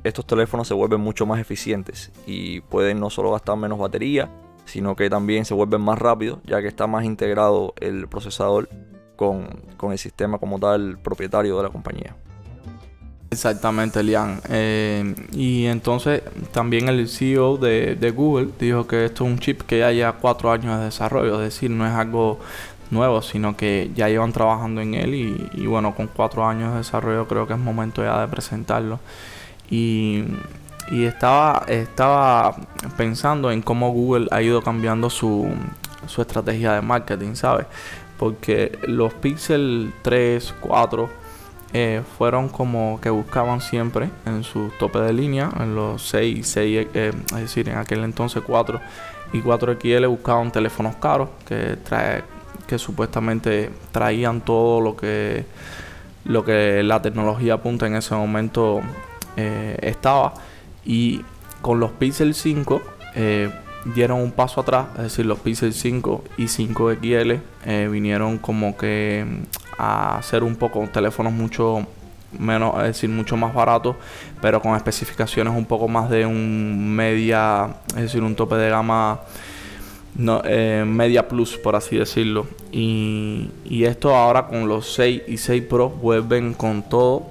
estos 0.04 0.25
teléfonos 0.25 0.68
se 0.68 0.74
vuelven 0.74 1.00
mucho 1.00 1.25
más 1.25 1.39
eficientes 1.39 2.12
y 2.25 2.60
pueden 2.60 3.00
no 3.00 3.10
solo 3.10 3.32
gastar 3.32 3.56
menos 3.56 3.80
batería, 3.80 4.30
sino 4.67 4.95
que 4.95 5.09
también 5.09 5.45
se 5.45 5.53
vuelven 5.53 5.81
más 5.81 5.97
rápidos 5.97 6.39
ya 6.45 6.62
que 6.62 6.67
está 6.67 6.86
más 6.88 7.05
integrado 7.05 7.74
el 7.79 8.07
procesador 8.07 8.69
con, 9.15 9.91
el 9.91 9.97
sistema 9.97 10.38
como 10.38 10.59
tal 10.59 11.00
propietario 11.00 11.57
de 11.57 11.63
la 11.63 11.69
compañía. 11.69 12.15
Exactamente, 13.29 14.03
Lian. 14.03 14.39
Eh, 14.50 15.15
y 15.33 15.65
entonces 15.65 16.21
también 16.53 16.88
el 16.88 17.09
CEO 17.09 17.57
de, 17.57 18.13
Google 18.15 18.50
dijo 18.57 18.88
que 18.88 19.05
esto 19.05 19.25
es 19.25 19.31
un 19.31 19.39
chip 19.39 19.63
que 19.63 19.79
ya 19.79 19.91
lleva 19.91 20.13
cuatro 20.13 20.51
años 20.51 20.79
de 20.79 20.86
desarrollo, 20.86 21.36
es 21.41 21.53
decir, 21.53 21.69
no 21.69 21.86
es 21.86 21.93
algo 21.93 22.39
nuevo, 22.89 23.21
sino 23.21 23.57
que 23.57 23.91
ya 23.93 24.07
llevan 24.07 24.31
trabajando 24.31 24.79
en 24.79 24.93
él 24.93 25.13
y, 25.13 25.65
bueno, 25.65 25.93
con 25.93 26.07
cuatro 26.07 26.47
años 26.47 26.71
de 26.71 26.77
desarrollo 26.77 27.27
creo 27.27 27.47
que 27.47 27.53
es 27.53 27.59
momento 27.59 28.01
ya 28.01 28.21
de 28.21 28.27
presentarlo. 28.27 29.00
Y, 29.69 30.24
y 30.89 31.06
estaba, 31.06 31.63
estaba 31.67 32.56
pensando 32.96 33.51
en 33.51 33.62
cómo 33.62 33.91
Google 33.91 34.27
ha 34.32 34.41
ido 34.41 34.62
cambiando 34.62 35.10
su, 35.10 35.50
su 36.08 36.22
estrategia 36.22 36.74
de 36.74 36.82
marketing, 36.82 37.36
¿sabes? 37.36 37.67
Porque 38.17 38.77
los 38.88 39.13
Pixel 39.13 39.94
3, 40.01 40.56
4 40.62 41.10
eh, 41.74 42.01
fueron 42.17 42.50
como 42.50 43.00
que 43.01 43.10
buscaban 43.10 43.60
siempre 43.60 44.10
en 44.25 44.44
su 44.44 44.72
tope 44.79 45.00
de 45.00 45.13
línea, 45.13 45.51
en 45.60 45.75
los 45.75 46.08
6, 46.08 46.48
6 46.48 46.88
eh, 46.94 47.12
es 47.32 47.36
decir, 47.36 47.67
en 47.70 47.77
aquel 47.77 48.03
entonces 48.03 48.41
4 48.46 48.79
y 49.34 49.41
4XL 49.41 50.08
buscaban 50.08 50.51
teléfonos 50.51 50.96
caros 50.96 51.29
que 51.46 51.77
trae 51.84 52.24
que 52.65 52.77
supuestamente 52.77 53.70
traían 53.91 54.41
todo 54.41 54.82
lo 54.82 54.96
que 54.96 55.46
lo 56.25 56.44
que 56.44 56.84
la 56.84 57.01
tecnología 57.01 57.56
apunta 57.56 57.88
en 57.88 57.96
ese 57.96 58.13
momento 58.13 58.82
eh, 59.38 59.77
estaba 59.82 60.34
y 60.88 61.22
con 61.62 61.79
los 61.79 61.91
Pixel 61.91 62.34
5 62.34 62.82
eh, 63.15 63.51
dieron 63.94 64.22
un 64.22 64.32
paso 64.32 64.62
atrás, 64.62 64.88
es 64.96 65.03
decir, 65.03 65.25
los 65.25 65.39
Pixel 65.39 65.74
5 65.74 66.24
y 66.38 66.46
5XL 66.46 67.39
eh, 67.65 67.89
vinieron 67.91 68.38
como 68.38 68.77
que 68.77 69.25
mm, 69.27 69.44
a 69.77 70.20
ser 70.24 70.44
un 70.44 70.56
poco 70.56 70.88
teléfonos 70.91 71.34
mucho 71.34 71.86
menos, 72.39 72.74
es 72.77 72.88
decir, 72.88 73.10
mucho 73.10 73.36
más 73.36 73.53
baratos, 73.53 73.98
pero 74.41 74.62
con 74.62 74.75
especificaciones 74.75 75.53
un 75.53 75.65
poco 75.65 75.89
más 75.89 76.10
de 76.10 76.25
un 76.25 76.96
media, 76.96 77.75
es 77.89 78.03
decir, 78.03 78.24
un 78.24 78.36
tope 78.36 78.56
de 78.56 78.70
gama 78.70 79.20
eh, 80.46 80.84
media 80.88 81.27
plus, 81.27 81.58
por 81.58 81.75
así 81.75 81.98
decirlo. 81.98 82.48
Y 82.72 83.50
esto 83.84 84.15
ahora 84.15 84.48
con 84.48 84.67
los 84.67 84.94
6 84.94 85.24
y 85.27 85.38
6 85.38 85.63
Pro 85.63 85.89
vuelven 85.89 86.53
con 86.53 86.82
todo 86.84 87.25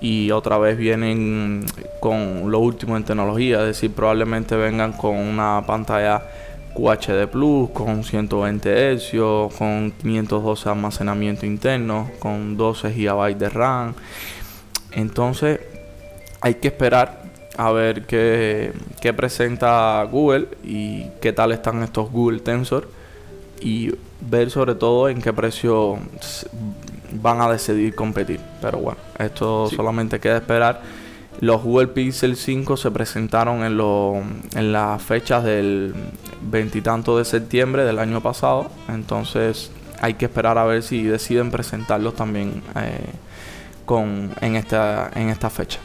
y 0.00 0.30
otra 0.30 0.58
vez 0.58 0.76
vienen 0.76 1.64
con 2.00 2.50
lo 2.50 2.58
último 2.58 2.96
en 2.96 3.04
tecnología, 3.04 3.60
es 3.60 3.66
decir, 3.66 3.92
probablemente 3.92 4.56
vengan 4.56 4.92
con 4.92 5.16
una 5.16 5.62
pantalla 5.66 6.22
QHD 6.74 7.28
Plus, 7.28 7.70
con 7.70 8.04
120 8.04 8.96
Hz, 8.96 9.56
con 9.56 9.92
512 9.92 10.68
almacenamiento 10.68 11.46
interno, 11.46 12.10
con 12.18 12.56
12 12.56 12.92
GB 12.92 13.36
de 13.36 13.48
RAM. 13.48 13.94
Entonces, 14.92 15.60
hay 16.40 16.54
que 16.54 16.68
esperar 16.68 17.22
a 17.56 17.72
ver 17.72 18.06
qué, 18.06 18.72
qué 19.00 19.14
presenta 19.14 20.06
Google 20.10 20.48
y 20.62 21.06
qué 21.22 21.32
tal 21.32 21.52
están 21.52 21.82
estos 21.82 22.10
Google 22.10 22.40
Tensor 22.40 22.88
y 23.60 23.92
ver 24.20 24.50
sobre 24.50 24.74
todo 24.74 25.08
en 25.08 25.22
qué 25.22 25.32
precio 25.32 25.98
van 27.12 27.40
a 27.40 27.50
decidir 27.50 27.94
competir. 27.94 28.40
Pero 28.60 28.78
bueno, 28.78 28.98
esto 29.18 29.68
solamente 29.68 30.20
queda 30.20 30.36
esperar. 30.38 30.82
Los 31.40 31.62
Google 31.62 31.88
Pixel 31.88 32.36
5 32.36 32.76
se 32.76 32.90
presentaron 32.90 33.62
en, 33.62 33.76
lo, 33.76 34.22
en 34.54 34.72
las 34.72 35.02
fechas 35.02 35.44
del 35.44 35.94
veintitanto 36.40 37.18
de 37.18 37.24
septiembre 37.24 37.84
del 37.84 37.98
año 37.98 38.22
pasado. 38.22 38.70
Entonces 38.88 39.70
hay 40.00 40.14
que 40.14 40.26
esperar 40.26 40.56
a 40.56 40.64
ver 40.64 40.82
si 40.82 41.02
deciden 41.02 41.50
presentarlos 41.50 42.14
también 42.14 42.62
eh, 42.76 43.04
con, 43.84 44.32
en, 44.40 44.56
esta, 44.56 45.10
en 45.14 45.28
esta 45.28 45.50
fecha. 45.50 45.78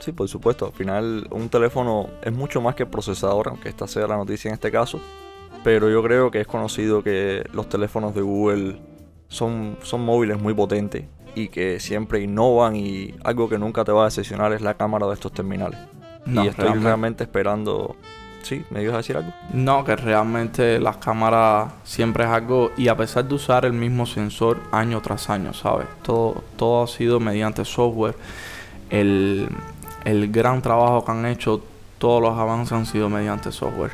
Sí, 0.00 0.10
por 0.12 0.28
supuesto. 0.28 0.66
Al 0.66 0.72
final 0.72 1.28
un 1.30 1.48
teléfono 1.48 2.08
es 2.22 2.32
mucho 2.32 2.60
más 2.60 2.74
que 2.74 2.84
procesador, 2.84 3.48
aunque 3.48 3.68
esta 3.68 3.86
sea 3.86 4.08
la 4.08 4.16
noticia 4.16 4.48
en 4.48 4.54
este 4.54 4.72
caso. 4.72 5.00
Pero 5.62 5.90
yo 5.90 6.02
creo 6.02 6.30
que 6.30 6.40
es 6.40 6.46
conocido 6.46 7.02
que 7.02 7.44
los 7.52 7.68
teléfonos 7.68 8.14
de 8.14 8.22
Google 8.22 8.80
son, 9.28 9.76
son 9.82 10.04
móviles 10.04 10.40
muy 10.40 10.54
potentes 10.54 11.04
y 11.34 11.48
que 11.48 11.78
siempre 11.80 12.20
innovan 12.20 12.76
y 12.76 13.14
algo 13.24 13.48
que 13.48 13.58
nunca 13.58 13.84
te 13.84 13.92
va 13.92 14.02
a 14.02 14.04
decepcionar 14.06 14.52
es 14.52 14.60
la 14.60 14.74
cámara 14.74 15.06
de 15.06 15.14
estos 15.14 15.32
terminales. 15.32 15.78
y 16.26 16.46
estoy 16.46 16.72
realmente. 16.78 17.24
esperando... 17.24 17.96
Sí, 18.42 18.64
¿me 18.70 18.82
ibas 18.82 18.94
a 18.94 18.96
decir 18.98 19.16
algo? 19.16 19.32
No, 19.52 19.84
que 19.84 19.94
realmente 19.96 20.80
las 20.80 20.96
cámaras 20.98 21.72
siempre 21.82 22.24
es 22.24 22.30
algo 22.30 22.70
y 22.76 22.88
a 22.88 22.96
pesar 22.96 23.26
de 23.26 23.34
usar 23.34 23.64
el 23.64 23.72
mismo 23.72 24.06
sensor 24.06 24.58
año 24.70 25.02
tras 25.02 25.28
año, 25.28 25.52
¿sabes? 25.52 25.86
Todo, 26.02 26.42
todo 26.56 26.84
ha 26.84 26.86
sido 26.86 27.20
mediante 27.20 27.64
software. 27.64 28.14
El, 28.90 29.48
el 30.04 30.30
gran 30.30 30.62
trabajo 30.62 31.04
que 31.04 31.10
han 31.10 31.26
hecho, 31.26 31.62
todos 31.98 32.22
los 32.22 32.38
avances 32.38 32.72
han 32.72 32.86
sido 32.86 33.10
mediante 33.10 33.52
software. 33.52 33.92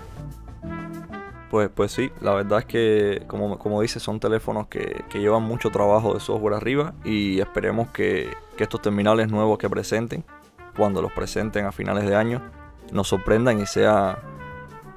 Pues, 1.55 1.71
pues 1.73 1.93
sí, 1.93 2.11
la 2.21 2.33
verdad 2.33 2.59
es 2.59 2.65
que, 2.65 3.23
como, 3.29 3.61
como 3.61 3.81
dices, 3.81 4.03
son 4.03 4.19
teléfonos 4.19 4.67
que, 4.67 5.05
llevan 5.13 5.45
mucho 5.45 5.71
trabajo 5.71 6.13
de 6.13 6.19
software 6.19 6.55
arriba 6.55 6.95
y 7.05 7.39
esperemos 7.39 7.91
que, 7.91 8.37
estos 8.59 8.83
terminales 8.83 9.31
nuevos 9.31 9.57
que 9.57 9.71
presenten, 9.71 10.25
cuando 10.77 11.01
los 11.01 11.13
presenten 11.13 11.65
a 11.65 11.71
finales 11.71 12.07
de 12.07 12.17
año, 12.17 12.43
nos 12.91 13.07
sorprendan 13.07 13.61
y 13.61 13.67
sea, 13.67 14.19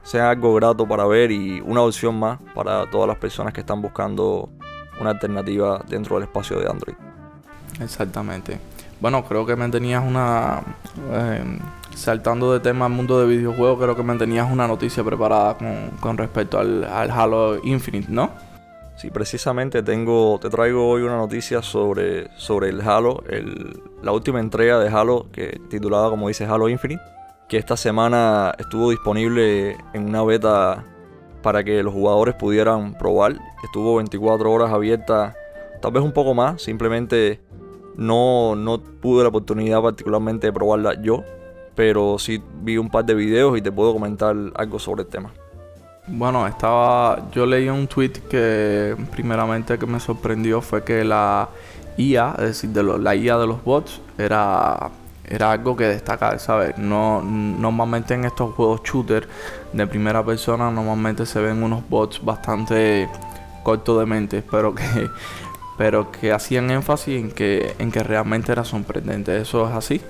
sea 0.02 0.32
algo 0.32 0.56
grato 0.56 0.88
para 0.88 1.06
ver 1.06 1.30
y 1.30 1.62
una 1.62 1.84
opción 1.84 2.20
más 2.20 2.40
para 2.56 2.90
todas 2.90 3.08
las 3.08 3.20
personas 3.20 3.54
que 3.54 3.60
están 3.60 3.80
buscando 3.80 4.50
una 5.00 5.12
alternativa 5.12 5.86
dentro 5.88 6.16
del 6.16 6.24
espacio 6.24 6.60
de 6.60 6.68
Android. 6.68 6.96
Exactamente. 7.80 8.60
Bueno, 9.00 9.24
creo 9.26 9.46
que 9.46 9.56
me 9.56 9.70
tenías 9.70 10.04
una... 10.04 10.64
Eh, 11.12 11.60
saltando 11.98 12.54
de 12.54 12.60
tema 12.60 12.86
al 12.86 12.92
mundo 12.92 13.20
de 13.20 13.26
videojuegos, 13.26 13.82
creo 13.82 13.96
que 13.96 14.04
me 14.04 14.16
tenías 14.16 14.50
una 14.52 14.68
noticia 14.68 15.04
preparada 15.04 15.58
con, 16.00 16.18
respecto 16.18 16.60
al, 16.60 16.84
Halo 16.86 17.60
Infinite, 17.64 18.08
¿no? 18.10 18.30
Sí, 18.96 19.10
precisamente 19.10 19.84
tengo, 19.84 20.40
te 20.40 20.50
traigo 20.50 20.88
hoy 20.88 21.02
una 21.02 21.18
noticia 21.18 21.62
sobre, 21.62 22.30
sobre 22.38 22.70
el 22.70 22.82
Halo, 22.82 23.24
la 24.02 24.12
última 24.12 24.40
entrega 24.40 24.80
de 24.80 24.90
Halo, 24.90 25.28
que 25.32 25.60
titulada 25.70 26.10
como 26.10 26.28
dice 26.28 26.46
Halo 26.46 26.70
Infinite, 26.70 27.02
que 27.50 27.58
esta 27.58 27.76
semana 27.76 28.54
estuvo 28.60 28.92
disponible 28.92 29.78
en 29.94 30.08
una 30.08 30.24
beta 30.24 30.86
para 31.42 31.64
que 31.64 31.82
los 31.82 31.94
jugadores 31.94 32.36
pudieran 32.36 32.94
probar. 32.94 33.38
Estuvo 33.64 33.96
24 33.96 34.52
horas 34.52 34.72
abierta, 34.72 35.36
tal 35.82 35.92
vez 35.92 36.04
un 36.04 36.12
poco 36.12 36.34
más, 36.34 36.62
simplemente 36.62 37.42
no, 37.96 38.56
no 38.56 38.82
pude 38.82 39.24
la 39.24 39.30
oportunidad 39.30 39.82
particularmente 39.82 40.48
de 40.48 40.54
probarla 40.54 41.02
yo, 41.02 41.24
pero 41.78 42.18
sí 42.18 42.42
vi 42.64 42.76
un 42.76 42.90
par 42.90 43.06
de 43.06 43.14
videos 43.14 43.56
y 43.56 43.62
te 43.62 43.72
puedo 43.72 43.94
comentar 43.94 44.36
algo 44.56 44.80
sobre 44.80 45.04
el 45.04 45.08
tema. 45.10 45.30
Bueno, 46.08 46.48
estaba. 46.48 47.30
Yo 47.32 47.46
leí 47.46 47.70
un 47.70 47.86
tweet 47.86 48.14
que 48.28 48.96
primeramente 49.12 49.78
que 49.78 49.86
me 49.86 50.00
sorprendió 50.00 50.60
fue 50.60 50.84
que 50.84 51.04
la 51.04 51.50
IA, 51.96 52.34
es 52.40 52.46
decir, 52.46 52.72
de 52.72 52.82
la 52.82 53.16
IA 53.16 53.38
de 53.38 53.46
los 53.46 53.64
bots, 53.64 54.02
era, 54.18 54.90
era 55.24 55.52
algo 55.52 55.78
que 55.78 55.84
destaca, 55.84 56.40
¿sabes? 56.40 56.80
No, 56.80 57.22
normalmente 57.22 58.16
en 58.16 58.26
estos 58.26 58.56
juegos 58.56 58.82
shooter 58.84 59.28
de 59.72 59.86
primera 59.86 60.26
persona, 60.26 60.72
normalmente 60.72 61.28
se 61.28 61.40
ven 61.42 61.62
unos 61.62 61.88
bots 61.88 62.26
bastante 62.26 63.08
cortos 63.62 64.00
de 64.00 64.06
mente, 64.08 64.44
pero 64.50 64.74
que, 64.74 65.10
pero 65.78 66.12
que 66.12 66.32
hacían 66.32 66.72
énfasis 66.72 67.22
en 67.22 67.30
que, 67.30 67.76
en 67.78 67.92
que 67.92 68.02
realmente 68.02 68.52
era 68.52 68.64
sorprendente. 68.64 69.40
¿Eso 69.40 69.68
es 69.70 69.76
así? 69.76 70.02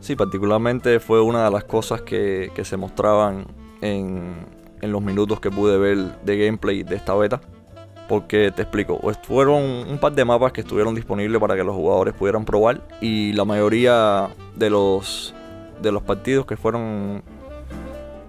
Sí, 0.00 0.14
particularmente 0.14 1.00
fue 1.00 1.20
una 1.20 1.44
de 1.44 1.50
las 1.50 1.64
cosas 1.64 2.02
que, 2.02 2.50
se 2.62 2.76
mostraban 2.76 3.46
en, 3.80 4.46
los 4.82 5.02
minutos 5.02 5.40
que 5.40 5.50
pude 5.50 5.78
ver 5.78 6.20
de 6.22 6.38
gameplay 6.38 6.82
de 6.82 6.96
esta 6.96 7.14
beta. 7.14 7.40
Porque 8.08 8.52
te 8.54 8.62
explico, 8.62 9.00
pues 9.00 9.18
fueron 9.24 9.62
un 9.62 9.98
par 9.98 10.12
de 10.12 10.24
mapas 10.24 10.52
que 10.52 10.60
estuvieron 10.60 10.94
disponibles 10.94 11.40
para 11.40 11.56
que 11.56 11.64
los 11.64 11.74
jugadores 11.74 12.14
pudieran 12.14 12.44
probar 12.44 12.80
y 13.00 13.32
la 13.32 13.44
mayoría 13.44 14.28
de 14.54 14.70
los 14.70 15.34
de 15.82 15.90
los 15.90 16.04
partidos 16.04 16.46
que 16.46 16.56
fueron 16.56 17.24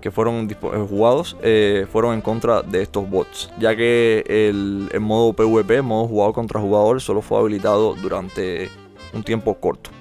que 0.01 0.09
fueron 0.09 0.49
eh, 0.49 0.87
jugados 0.89 1.37
eh, 1.43 1.85
fueron 1.91 2.15
en 2.15 2.21
contra 2.21 2.63
de 2.63 2.81
estos 2.81 3.07
bots, 3.07 3.51
ya 3.59 3.75
que 3.75 4.23
el, 4.27 4.89
el 4.91 4.99
modo 4.99 5.33
PvP, 5.33 5.83
modo 5.83 6.07
jugador 6.07 6.33
contra 6.33 6.59
jugador, 6.59 6.99
solo 6.99 7.21
fue 7.21 7.37
habilitado 7.39 7.93
durante 7.93 8.69
un 9.13 9.21
tiempo 9.21 9.53
corto. 9.59 9.91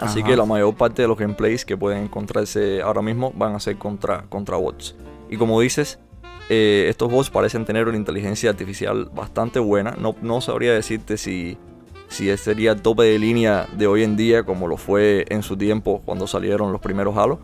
Así 0.00 0.22
que 0.22 0.36
la 0.36 0.44
mayor 0.44 0.74
parte 0.74 1.02
de 1.02 1.08
los 1.08 1.18
gameplays 1.18 1.64
que 1.64 1.76
pueden 1.76 2.04
encontrarse 2.04 2.82
ahora 2.82 3.02
mismo 3.02 3.32
van 3.34 3.54
a 3.54 3.60
ser 3.60 3.76
contra, 3.76 4.22
contra 4.28 4.56
bots. 4.56 4.94
Y 5.30 5.36
como 5.36 5.60
dices, 5.60 5.98
eh, 6.48 6.86
estos 6.88 7.10
bots 7.10 7.30
parecen 7.30 7.64
tener 7.64 7.88
una 7.88 7.96
inteligencia 7.96 8.50
artificial 8.50 9.10
bastante 9.14 9.58
buena. 9.58 9.96
No, 9.98 10.14
no 10.20 10.40
sabría 10.40 10.72
decirte 10.72 11.16
si, 11.16 11.56
si 12.08 12.34
sería 12.36 12.72
el 12.72 12.82
tope 12.82 13.04
de 13.04 13.18
línea 13.18 13.66
de 13.76 13.86
hoy 13.86 14.02
en 14.02 14.16
día 14.16 14.42
como 14.42 14.68
lo 14.68 14.76
fue 14.76 15.24
en 15.28 15.42
su 15.42 15.56
tiempo 15.56 16.02
cuando 16.04 16.26
salieron 16.26 16.72
los 16.72 16.80
primeros 16.80 17.16
Halo. 17.16 17.38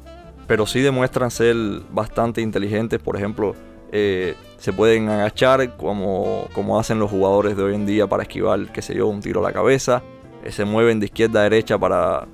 Pero 0.46 0.66
sí 0.66 0.80
demuestran 0.80 1.30
ser 1.30 1.56
bastante 1.92 2.40
inteligentes. 2.40 2.98
Por 2.98 3.16
ejemplo, 3.16 3.54
eh, 3.92 4.34
se 4.58 4.72
pueden 4.72 5.08
agachar 5.08 5.76
como, 5.76 6.48
como 6.52 6.78
hacen 6.78 6.98
los 6.98 7.10
jugadores 7.10 7.56
de 7.56 7.62
hoy 7.62 7.74
en 7.74 7.86
día 7.86 8.08
para 8.08 8.24
esquivar, 8.24 8.72
qué 8.72 8.82
sé 8.82 8.94
yo, 8.94 9.06
un 9.06 9.20
tiro 9.20 9.40
a 9.40 9.44
la 9.44 9.52
cabeza 9.52 10.02
se 10.48 10.64
mueven 10.64 11.00
de 11.00 11.06
izquierda 11.06 11.40
a 11.40 11.42
derecha 11.44 11.78
para, 11.78 12.26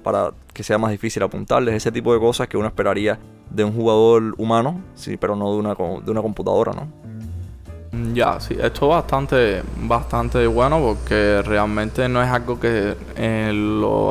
que 0.53 0.63
sea 0.63 0.79
más 0.79 0.91
difícil 0.91 1.23
apuntarles, 1.23 1.75
ese 1.75 1.93
tipo 1.93 2.13
de 2.13 2.21
cosas 2.21 2.49
que 2.49 2.57
uno 2.57 2.69
esperaría 2.69 3.19
de 3.51 3.65
un 3.65 3.73
jugador 3.73 4.35
humano, 4.39 4.81
sí, 4.95 5.17
pero 5.17 5.37
no 5.37 5.53
de 5.53 5.59
una, 5.59 5.75
de 5.75 6.11
una 6.11 6.23
computadora, 6.23 6.73
¿no? 6.73 6.89
Mm, 7.93 8.15
ya, 8.15 8.41
sí, 8.41 8.57
esto 8.61 8.87
es 8.87 8.97
bastante, 8.97 9.63
bastante 9.83 10.47
bueno 10.47 10.81
porque 10.81 11.43
realmente 11.43 12.09
no 12.09 12.23
es 12.23 12.29
algo 12.29 12.59
que 12.61 12.95
eh, 13.17 13.53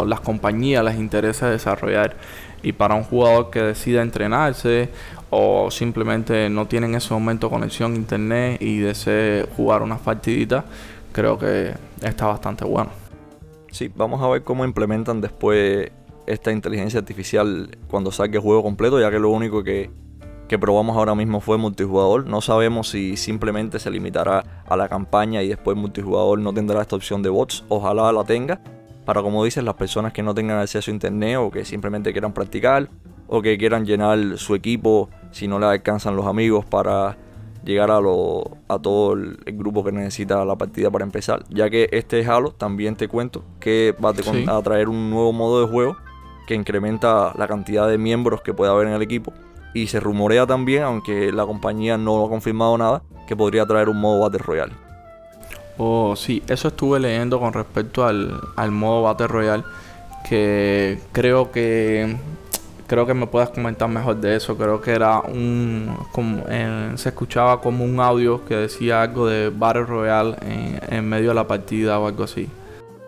las 0.08 0.20
compañías 0.22 0.84
les 0.84 0.96
interesa 0.96 1.50
desarrollar 1.50 2.16
Y 2.64 2.72
para 2.72 2.96
un 2.96 3.04
jugador 3.04 3.52
que 3.52 3.62
decida 3.62 4.02
entrenarse 4.02 4.90
o 5.30 5.70
simplemente 5.70 6.50
no 6.50 6.66
tiene 6.66 6.88
en 6.88 6.96
ese 6.96 7.14
momento 7.14 7.50
conexión 7.50 7.94
a 7.94 7.96
internet 7.96 8.62
y 8.62 8.80
desee 8.80 9.46
jugar 9.56 9.82
unas 9.84 10.00
partiditas, 10.00 10.64
creo 11.12 11.38
que 11.38 11.74
está 12.02 12.28
bastante 12.28 12.66
bueno. 12.66 13.05
Sí, 13.76 13.92
vamos 13.94 14.22
a 14.22 14.30
ver 14.30 14.46
cómo 14.46 14.64
implementan 14.64 15.20
después 15.20 15.92
esta 16.28 16.54
inteligencia 16.54 16.98
artificial 16.98 17.78
cuando 17.90 18.10
saque 18.10 18.38
el 18.38 18.42
juego 18.42 18.64
completo, 18.64 19.02
ya 19.02 19.12
que 19.12 19.20
lo 19.20 19.30
único 19.30 19.66
que, 19.66 19.92
que 20.48 20.58
probamos 20.58 20.96
ahora 20.96 21.14
mismo 21.14 21.42
fue 21.42 21.58
multijugador. 21.58 22.26
No 22.26 22.40
sabemos 22.40 22.88
si 22.88 23.18
simplemente 23.18 23.78
se 23.80 23.92
limitará 23.92 24.64
a 24.66 24.78
la 24.78 24.88
campaña 24.88 25.44
y 25.44 25.50
después 25.50 25.76
multijugador 25.76 26.40
no 26.40 26.54
tendrá 26.54 26.82
esta 26.82 26.96
opción 26.96 27.22
de 27.22 27.28
bots. 27.28 27.66
Ojalá 27.68 28.14
la 28.14 28.24
tenga. 28.24 28.62
Para 29.04 29.22
como 29.22 29.44
dices, 29.44 29.62
las 29.62 29.76
personas 29.76 30.14
que 30.14 30.24
no 30.24 30.34
tengan 30.34 30.58
acceso 30.60 30.90
a 30.90 30.94
internet 30.94 31.36
o 31.38 31.52
que 31.52 31.66
simplemente 31.66 32.14
quieran 32.14 32.32
practicar 32.32 32.88
o 33.28 33.42
que 33.42 33.58
quieran 33.58 33.86
llenar 33.86 34.38
su 34.38 34.56
equipo 34.56 35.10
si 35.32 35.50
no 35.50 35.60
le 35.60 35.66
alcanzan 35.66 36.16
los 36.16 36.28
amigos 36.28 36.64
para 36.64 37.18
llegar 37.66 37.92
a, 37.92 38.00
lo, 38.00 38.58
a 38.68 38.80
todo 38.80 39.14
el, 39.14 39.38
grupo 39.54 39.84
que 39.84 39.92
necesita 39.92 40.46
la 40.46 40.56
partida 40.56 40.90
para 40.90 41.04
empezar. 41.04 41.44
Ya 41.50 41.70
que 41.70 41.90
este 41.92 42.26
Halo 42.26 42.52
también 42.52 42.96
te 42.96 43.08
cuento 43.08 43.44
que 43.60 43.94
va 44.04 44.12
a 44.12 44.62
traer 44.62 44.88
un 44.88 45.10
nuevo 45.10 45.34
modo 45.34 45.66
de 45.66 45.72
juego 45.72 45.98
que 46.48 46.54
incrementa 46.54 47.34
la 47.36 47.48
cantidad 47.48 47.90
de 47.90 47.98
miembros 47.98 48.42
que 48.42 48.54
puede 48.54 48.72
haber 48.72 48.88
en 48.88 48.94
el 48.94 49.02
equipo. 49.02 49.34
Y 49.74 49.88
se 49.88 50.00
rumorea 50.00 50.46
también, 50.46 50.84
aunque 50.84 51.32
la 51.34 51.46
compañía 51.46 51.98
no 51.98 52.24
ha 52.24 52.30
confirmado 52.30 52.78
nada, 52.78 53.02
que 53.28 53.36
podría 53.36 53.66
traer 53.66 53.90
un 53.90 54.00
modo 54.00 54.22
Battle 54.22 54.40
Royale. 54.40 54.74
Oh, 55.78 56.16
sí, 56.16 56.42
eso 56.48 56.70
estuve 56.70 57.00
leyendo 57.00 57.40
con 57.40 57.52
respecto 57.52 58.06
al, 58.06 58.40
al 58.56 58.72
modo 58.72 59.02
Battle 59.02 59.28
Royale. 59.28 59.64
Que 60.30 61.00
creo 61.12 61.52
que 61.52 62.16
creo 62.88 63.06
que 63.06 63.14
me 63.14 63.28
puedas 63.28 63.50
comentar 63.50 63.90
mejor 63.90 64.18
de 64.18 64.36
eso. 64.36 64.58
Creo 64.58 64.82
que 64.82 64.92
era 64.92 65.22
un. 65.22 65.96
Como, 66.12 66.44
se 66.96 67.10
escuchaba 67.10 67.62
como 67.62 67.84
un 67.84 68.00
audio 68.00 68.46
que 68.46 68.56
decía 68.56 69.02
algo 69.02 69.28
de 69.28 69.50
Battle 69.50 69.86
Royale 69.86 70.36
en, 70.90 71.08
medio 71.08 71.30
de 71.30 71.36
la 71.36 71.48
partida 71.48 72.00
o 72.00 72.08
algo 72.08 72.24
así. 72.24 72.50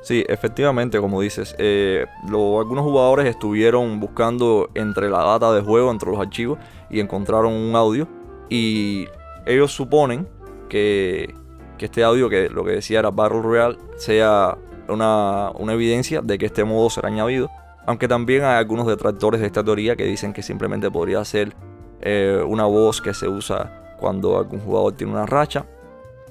Sí, 0.02 0.24
efectivamente, 0.28 1.00
como 1.00 1.20
dices, 1.22 1.54
eh, 1.58 2.06
algunos 2.24 2.86
jugadores 2.86 3.28
estuvieron 3.28 4.00
buscando 4.00 4.70
entre 4.74 5.10
la 5.10 5.22
data 5.24 5.52
de 5.52 5.62
juego, 5.62 5.92
entre 5.92 6.10
los 6.10 6.20
archivos, 6.20 6.60
y 6.90 7.00
encontraron 7.00 7.52
un 7.52 7.76
audio. 7.76 8.08
Y 8.50 9.08
ellos 9.46 9.74
suponen 9.74 10.28
que, 10.70 11.36
que 11.78 11.86
este 11.86 12.04
audio, 12.04 12.30
que 12.30 12.50
lo 12.50 12.64
que 12.64 12.72
decía 12.72 13.00
era 13.00 13.12
Battle 13.12 13.42
Royale, 13.42 13.78
sea 13.98 14.58
una, 14.88 15.52
una 15.56 15.74
evidencia 15.74 16.22
de 16.22 16.38
que 16.38 16.46
este 16.46 16.64
modo 16.64 16.90
será 16.90 17.10
añadido 17.10 17.50
aunque 17.88 18.08
también 18.08 18.44
hay 18.44 18.58
algunos 18.58 18.86
detractores 18.86 19.40
de 19.40 19.48
esta 19.48 19.64
teoría 19.64 19.96
que 19.96 20.04
dicen 20.04 20.34
que 20.34 20.44
simplemente 20.44 20.92
podría 20.92 21.24
ser 21.24 21.56
eh, 22.02 22.44
una 22.46 22.66
voz 22.66 23.02
que 23.02 23.14
se 23.14 23.30
usa 23.30 23.96
cuando 23.98 24.38
algún 24.38 24.60
jugador 24.60 24.94
tiene 24.94 25.14
una 25.14 25.26
racha 25.26 25.66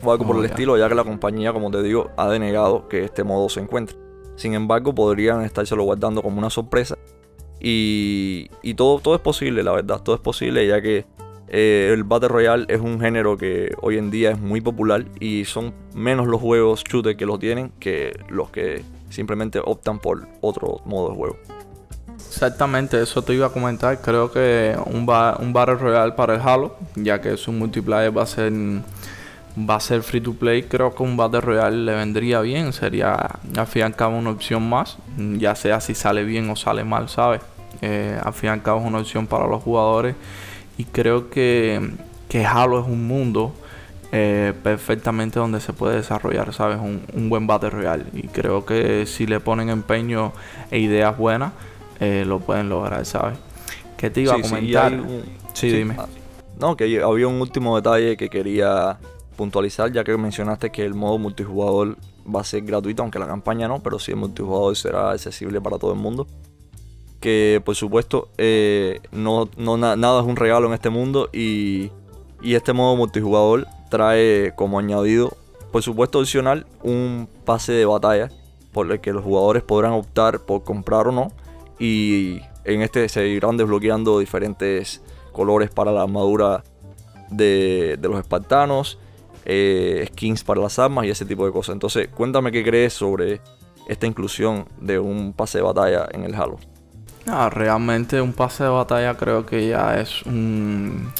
o 0.02 0.12
algo 0.12 0.26
por 0.26 0.36
el 0.36 0.42
oh, 0.42 0.44
estilo, 0.44 0.76
ya 0.76 0.86
que 0.88 0.94
la 0.94 1.02
compañía, 1.02 1.54
como 1.54 1.70
te 1.70 1.82
digo, 1.82 2.10
ha 2.18 2.28
denegado 2.28 2.86
que 2.88 3.04
este 3.04 3.24
modo 3.24 3.48
se 3.48 3.60
encuentre. 3.60 3.96
Sin 4.36 4.52
embargo, 4.52 4.94
podrían 4.94 5.42
estárselo 5.42 5.84
guardando 5.84 6.22
como 6.22 6.38
una 6.38 6.50
sorpresa. 6.50 6.98
Y, 7.58 8.48
todo, 8.74 9.00
todo 9.00 9.14
es 9.14 9.22
posible, 9.22 9.62
la 9.62 9.72
verdad, 9.72 10.02
todo 10.02 10.14
es 10.14 10.20
posible, 10.20 10.66
ya 10.66 10.82
que 10.82 11.06
eh, 11.48 11.90
el 11.90 12.04
Battle 12.04 12.28
Royale 12.28 12.66
es 12.68 12.80
un 12.80 13.00
género 13.00 13.38
que 13.38 13.74
hoy 13.80 13.96
en 13.96 14.10
día 14.10 14.32
es 14.32 14.38
muy 14.38 14.60
popular 14.60 15.06
y 15.20 15.46
son 15.46 15.72
menos 15.94 16.26
los 16.26 16.42
juegos 16.42 16.84
shooter 16.84 17.16
que 17.16 17.24
lo 17.24 17.38
tienen 17.38 17.72
que 17.80 18.12
los 18.28 18.50
que 18.50 18.82
simplemente 19.10 19.60
optan 19.64 19.98
por 19.98 20.28
otro 20.40 20.80
modo 20.84 21.10
de 21.10 21.16
juego. 21.16 21.36
Exactamente, 22.14 23.00
eso 23.00 23.22
te 23.22 23.34
iba 23.34 23.46
a 23.46 23.50
comentar. 23.50 24.00
Creo 24.00 24.30
que 24.30 24.76
un, 24.86 25.08
un 25.40 25.52
Battle 25.52 25.76
Royale 25.76 26.12
para 26.12 26.34
el 26.34 26.40
Halo, 26.40 26.76
ya 26.94 27.20
que 27.20 27.36
su 27.36 27.52
multiplayer 27.52 28.16
va 28.16 28.22
a 28.22 28.26
ser 28.26 28.52
va 29.58 29.76
a 29.76 29.80
ser 29.80 30.02
free 30.02 30.20
to 30.20 30.34
play, 30.34 30.64
creo 30.64 30.94
que 30.94 31.02
un 31.02 31.16
Battle 31.16 31.40
Royale 31.40 31.76
le 31.76 31.94
vendría 31.94 32.40
bien. 32.40 32.72
Sería 32.72 33.38
al 33.56 33.66
una 34.14 34.30
opción 34.30 34.68
más, 34.68 34.98
ya 35.16 35.54
sea 35.54 35.80
si 35.80 35.94
sale 35.94 36.24
bien 36.24 36.50
o 36.50 36.56
sale 36.56 36.84
mal, 36.84 37.08
¿sabes? 37.08 37.40
Eh, 37.80 38.18
es 38.80 38.86
una 38.86 38.98
opción 38.98 39.26
para 39.26 39.46
los 39.46 39.62
jugadores. 39.62 40.14
Y 40.78 40.84
creo 40.84 41.30
que, 41.30 41.90
que 42.28 42.44
Halo 42.44 42.80
es 42.80 42.86
un 42.86 43.06
mundo 43.06 43.54
eh, 44.18 44.54
perfectamente 44.62 45.38
donde 45.38 45.60
se 45.60 45.74
puede 45.74 45.96
desarrollar, 45.96 46.54
¿sabes? 46.54 46.78
Un, 46.78 47.28
buen 47.28 47.46
Battle 47.46 47.68
Royale. 47.68 48.06
Y 48.14 48.28
creo 48.28 48.64
que 48.64 49.04
si 49.04 49.26
le 49.26 49.40
ponen 49.40 49.68
empeño 49.68 50.32
e 50.70 50.78
ideas 50.78 51.18
buenas, 51.18 51.52
eh, 52.00 52.24
lo 52.26 52.40
pueden 52.40 52.70
lograr, 52.70 53.04
¿sabes? 53.04 53.36
¿Qué 53.98 54.08
te 54.08 54.22
iba 54.22 54.34
a 54.34 54.40
comentar? 54.40 54.98
Sí, 55.52 55.68
dime. 55.68 55.96
Ah, 55.98 56.06
no, 56.58 56.78
que 56.78 56.84
había 57.02 57.28
un 57.28 57.42
último 57.42 57.76
detalle 57.76 58.16
que 58.16 58.30
quería 58.30 58.96
puntualizar, 59.36 59.92
ya 59.92 60.02
que 60.02 60.16
mencionaste 60.16 60.70
que 60.70 60.86
el 60.86 60.94
modo 60.94 61.18
multijugador 61.18 61.98
va 62.34 62.40
a 62.40 62.44
ser 62.44 62.62
gratuito, 62.62 63.02
aunque 63.02 63.18
la 63.18 63.26
campaña 63.26 63.68
no, 63.68 63.82
pero 63.82 63.98
sí 63.98 64.12
el 64.12 64.16
multijugador 64.16 64.74
será 64.76 65.10
accesible 65.10 65.60
para 65.60 65.76
todo 65.76 65.92
el 65.92 65.98
mundo. 65.98 66.26
Que 67.20 67.60
por 67.62 67.74
supuesto, 67.74 68.30
eh, 68.38 69.00
no, 69.12 69.50
no 69.58 69.76
nada 69.76 70.20
es 70.20 70.26
un 70.26 70.36
regalo 70.36 70.68
en 70.68 70.72
este 70.72 70.88
mundo 70.88 71.28
y, 71.34 71.90
y 72.40 72.54
este 72.54 72.72
modo 72.72 72.96
multijugador 72.96 73.66
trae 73.88 74.52
como 74.54 74.78
añadido, 74.78 75.36
por 75.72 75.82
supuesto 75.82 76.18
opcional, 76.18 76.66
un 76.82 77.28
pase 77.44 77.72
de 77.72 77.84
batalla 77.84 78.30
por 78.72 78.90
el 78.90 79.00
que 79.00 79.12
los 79.12 79.24
jugadores 79.24 79.62
podrán 79.62 79.92
optar 79.92 80.40
por 80.40 80.64
comprar 80.64 81.08
o 81.08 81.12
no. 81.12 81.32
Y 81.78 82.40
en 82.64 82.82
este 82.82 83.08
se 83.08 83.26
irán 83.28 83.56
desbloqueando 83.56 84.18
diferentes 84.18 85.02
colores 85.32 85.70
para 85.70 85.92
la 85.92 86.02
armadura 86.02 86.64
de, 87.30 87.98
los 88.02 88.18
espartanos, 88.18 88.98
eh, 89.44 90.06
skins 90.12 90.44
para 90.44 90.60
las 90.60 90.78
armas 90.78 91.06
y 91.06 91.10
ese 91.10 91.24
tipo 91.24 91.46
de 91.46 91.52
cosas. 91.52 91.74
Entonces, 91.74 92.08
cuéntame 92.08 92.52
qué 92.52 92.64
crees 92.64 92.92
sobre 92.92 93.40
esta 93.88 94.06
inclusión 94.06 94.66
de 94.80 94.98
un 94.98 95.32
pase 95.32 95.58
de 95.58 95.62
batalla 95.62 96.08
en 96.10 96.24
el 96.24 96.34
Halo. 96.34 96.58
Ah, 97.28 97.50
realmente 97.50 98.20
un 98.20 98.32
pase 98.32 98.64
de 98.64 98.70
batalla 98.70 99.14
creo 99.14 99.44
que 99.46 99.68
ya 99.68 100.00
es 100.00 100.22
un, 100.22 101.12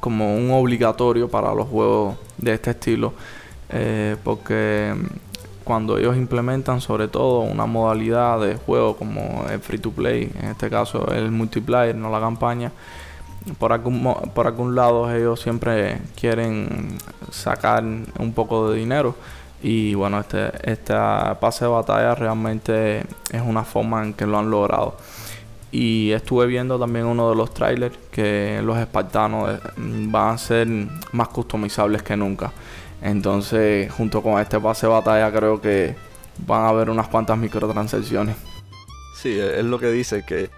como 0.00 0.36
un 0.36 0.50
obligatorio 0.50 1.28
para 1.28 1.54
los 1.54 1.68
juegos 1.68 2.16
de 2.36 2.54
este 2.54 2.70
estilo. 2.70 3.12
Eh, 3.70 4.16
porque 4.24 4.94
cuando 5.64 5.98
ellos 5.98 6.16
implementan 6.16 6.80
sobre 6.80 7.08
todo 7.08 7.40
una 7.40 7.66
modalidad 7.66 8.40
de 8.40 8.56
juego 8.56 8.96
como 8.96 9.44
el 9.50 9.60
free 9.60 9.78
to 9.78 9.90
play, 9.90 10.32
en 10.40 10.48
este 10.48 10.70
caso 10.70 11.12
el 11.12 11.30
multiplayer, 11.30 11.94
no 11.94 12.10
la 12.10 12.20
campaña, 12.20 12.72
por 13.58 13.72
algún, 13.72 14.02
por 14.34 14.46
algún 14.46 14.74
lado 14.74 15.14
ellos 15.14 15.40
siempre 15.40 16.00
quieren 16.18 16.96
sacar 17.30 17.82
un 17.82 18.32
poco 18.34 18.70
de 18.70 18.78
dinero. 18.78 19.14
Y 19.62 19.94
bueno, 19.94 20.20
este, 20.20 20.50
esta 20.70 21.36
pase 21.40 21.64
de 21.64 21.70
batalla 21.70 22.14
realmente 22.14 23.00
es 23.30 23.42
una 23.44 23.64
forma 23.64 24.04
en 24.04 24.14
que 24.14 24.26
lo 24.26 24.38
han 24.38 24.50
logrado. 24.50 24.96
Y 25.70 26.12
estuve 26.12 26.46
viendo 26.46 26.78
también 26.78 27.04
uno 27.04 27.28
de 27.30 27.36
los 27.36 27.52
trailers 27.52 27.96
que 28.10 28.60
los 28.62 28.78
espartanos 28.78 29.50
eh, 29.50 29.58
van 29.76 30.34
a 30.34 30.38
ser 30.38 30.66
más 31.12 31.28
customizables 31.28 32.02
que 32.02 32.16
nunca. 32.16 32.52
Entonces, 33.02 33.92
junto 33.92 34.22
con 34.22 34.40
este 34.40 34.58
pase 34.58 34.86
de 34.86 34.92
batalla, 34.92 35.30
creo 35.30 35.60
que 35.60 35.94
van 36.46 36.62
a 36.62 36.68
haber 36.70 36.90
unas 36.90 37.08
cuantas 37.08 37.36
microtransacciones. 37.38 38.36
Sí, 39.14 39.38
es 39.38 39.64
lo 39.64 39.78
que 39.78 39.90
dice, 39.90 40.24
que 40.26 40.50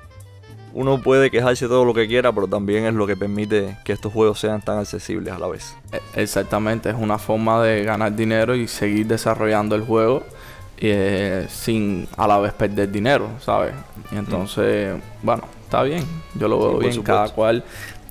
uno 0.73 1.03
puede 1.03 1.31
quejarse 1.31 1.67
todo 1.67 1.85
lo 1.85 1.95
que 1.95 2.07
quiera, 2.07 2.33
pero 2.33 2.47
también 2.47 2.85
es 2.85 2.95
lo 2.95 3.07
que 3.07 3.17
permite 3.17 3.77
que 3.85 3.93
estos 3.93 4.13
juegos 4.13 4.39
sean 4.39 4.61
tan 4.61 4.79
accesibles 4.79 5.35
a 5.35 5.39
la 5.39 5.49
vez. 5.49 5.77
E, 5.93 6.01
exactamente, 6.23 6.91
es 6.91 6.97
una 6.97 7.19
forma 7.19 7.63
de 7.63 7.83
ganar 7.85 8.15
dinero 8.15 8.55
y 8.55 8.69
seguir 8.69 9.07
desarrollando 9.07 9.75
el 9.75 9.83
juego 9.83 10.23
eh, 10.81 11.47
sin 11.49 12.09
a 12.17 12.27
la 12.27 12.39
vez 12.39 12.53
perder 12.55 12.91
dinero, 12.91 13.29
¿sabes? 13.41 13.75
Y 14.11 14.17
entonces, 14.17 14.97
bueno, 15.23 15.43
está 15.65 15.83
bien, 15.83 16.05
yo 16.35 16.49
lo 16.49 16.59
veo 16.59 16.79
bien, 16.79 17.03
cada 17.03 17.29
cual 17.29 17.63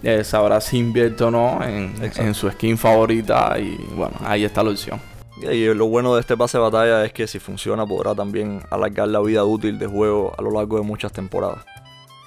eh, 0.04 0.24
sabrá 0.24 0.62
si 0.62 0.78
invierte 0.78 1.24
o 1.24 1.32
no 1.32 1.60
en, 1.64 2.34
su 2.34 2.50
skin 2.50 2.78
favorita 2.78 3.58
y 3.60 3.76
bueno, 3.96 4.16
ahí 4.24 4.44
está 4.46 4.64
la 4.64 4.70
opción. 4.70 5.02
Y 5.42 5.66
lo 5.74 5.88
bueno 5.88 6.14
de 6.16 6.22
este 6.22 6.38
pase 6.38 6.58
de 6.58 6.64
batalla 6.64 7.06
es 7.06 7.14
que 7.14 7.26
si 7.26 7.40
funciona 7.40 7.86
podrá 7.86 8.14
también 8.14 8.62
alargar 8.70 9.08
la 9.08 9.20
vida 9.22 9.44
útil 9.46 9.80
de 9.80 9.88
juego 9.88 10.34
a 10.38 10.42
lo 10.42 10.52
largo 10.52 10.78
de 10.78 10.84
muchas 10.84 11.12
temporadas. 11.12 11.66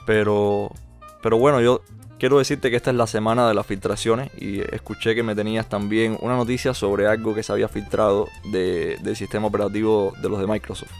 Pero, 0.07 0.71
pero 1.23 1.39
bueno, 1.39 1.61
yo 1.61 1.83
quiero 2.23 2.39
decirte 2.39 2.71
que 2.71 2.77
esta 2.77 2.93
es 2.93 2.97
la 2.97 3.09
semana 3.09 3.49
de 3.49 3.55
las 3.55 3.67
filtraciones 3.67 4.31
y 4.41 4.61
escuché 4.61 5.17
que 5.17 5.25
me 5.25 5.35
tenías 5.35 5.69
también 5.69 6.17
una 6.21 6.37
noticia 6.37 6.73
sobre 6.73 7.09
algo 7.09 7.35
que 7.35 7.43
se 7.43 7.51
había 7.51 7.67
filtrado 7.67 8.29
del 8.45 9.17
sistema 9.17 9.49
operativo 9.49 10.13
de 10.23 10.29
los 10.29 10.39
de 10.39 10.47
Microsoft. 10.47 10.93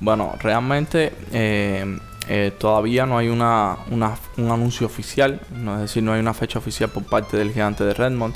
Bueno, 0.00 0.34
realmente 0.40 1.12
eh, 1.34 1.98
eh, 2.30 2.50
todavía 2.58 3.04
no 3.04 3.18
hay 3.18 3.28
una, 3.28 3.76
un 3.90 4.50
anuncio 4.50 4.86
oficial, 4.86 5.38
no 5.54 5.74
es 5.74 5.82
decir, 5.82 6.02
no 6.02 6.14
hay 6.14 6.20
una 6.20 6.32
fecha 6.32 6.58
oficial 6.58 6.88
por 6.88 7.02
parte 7.02 7.36
del 7.36 7.52
gigante 7.52 7.84
de 7.84 7.92
Redmond, 7.92 8.34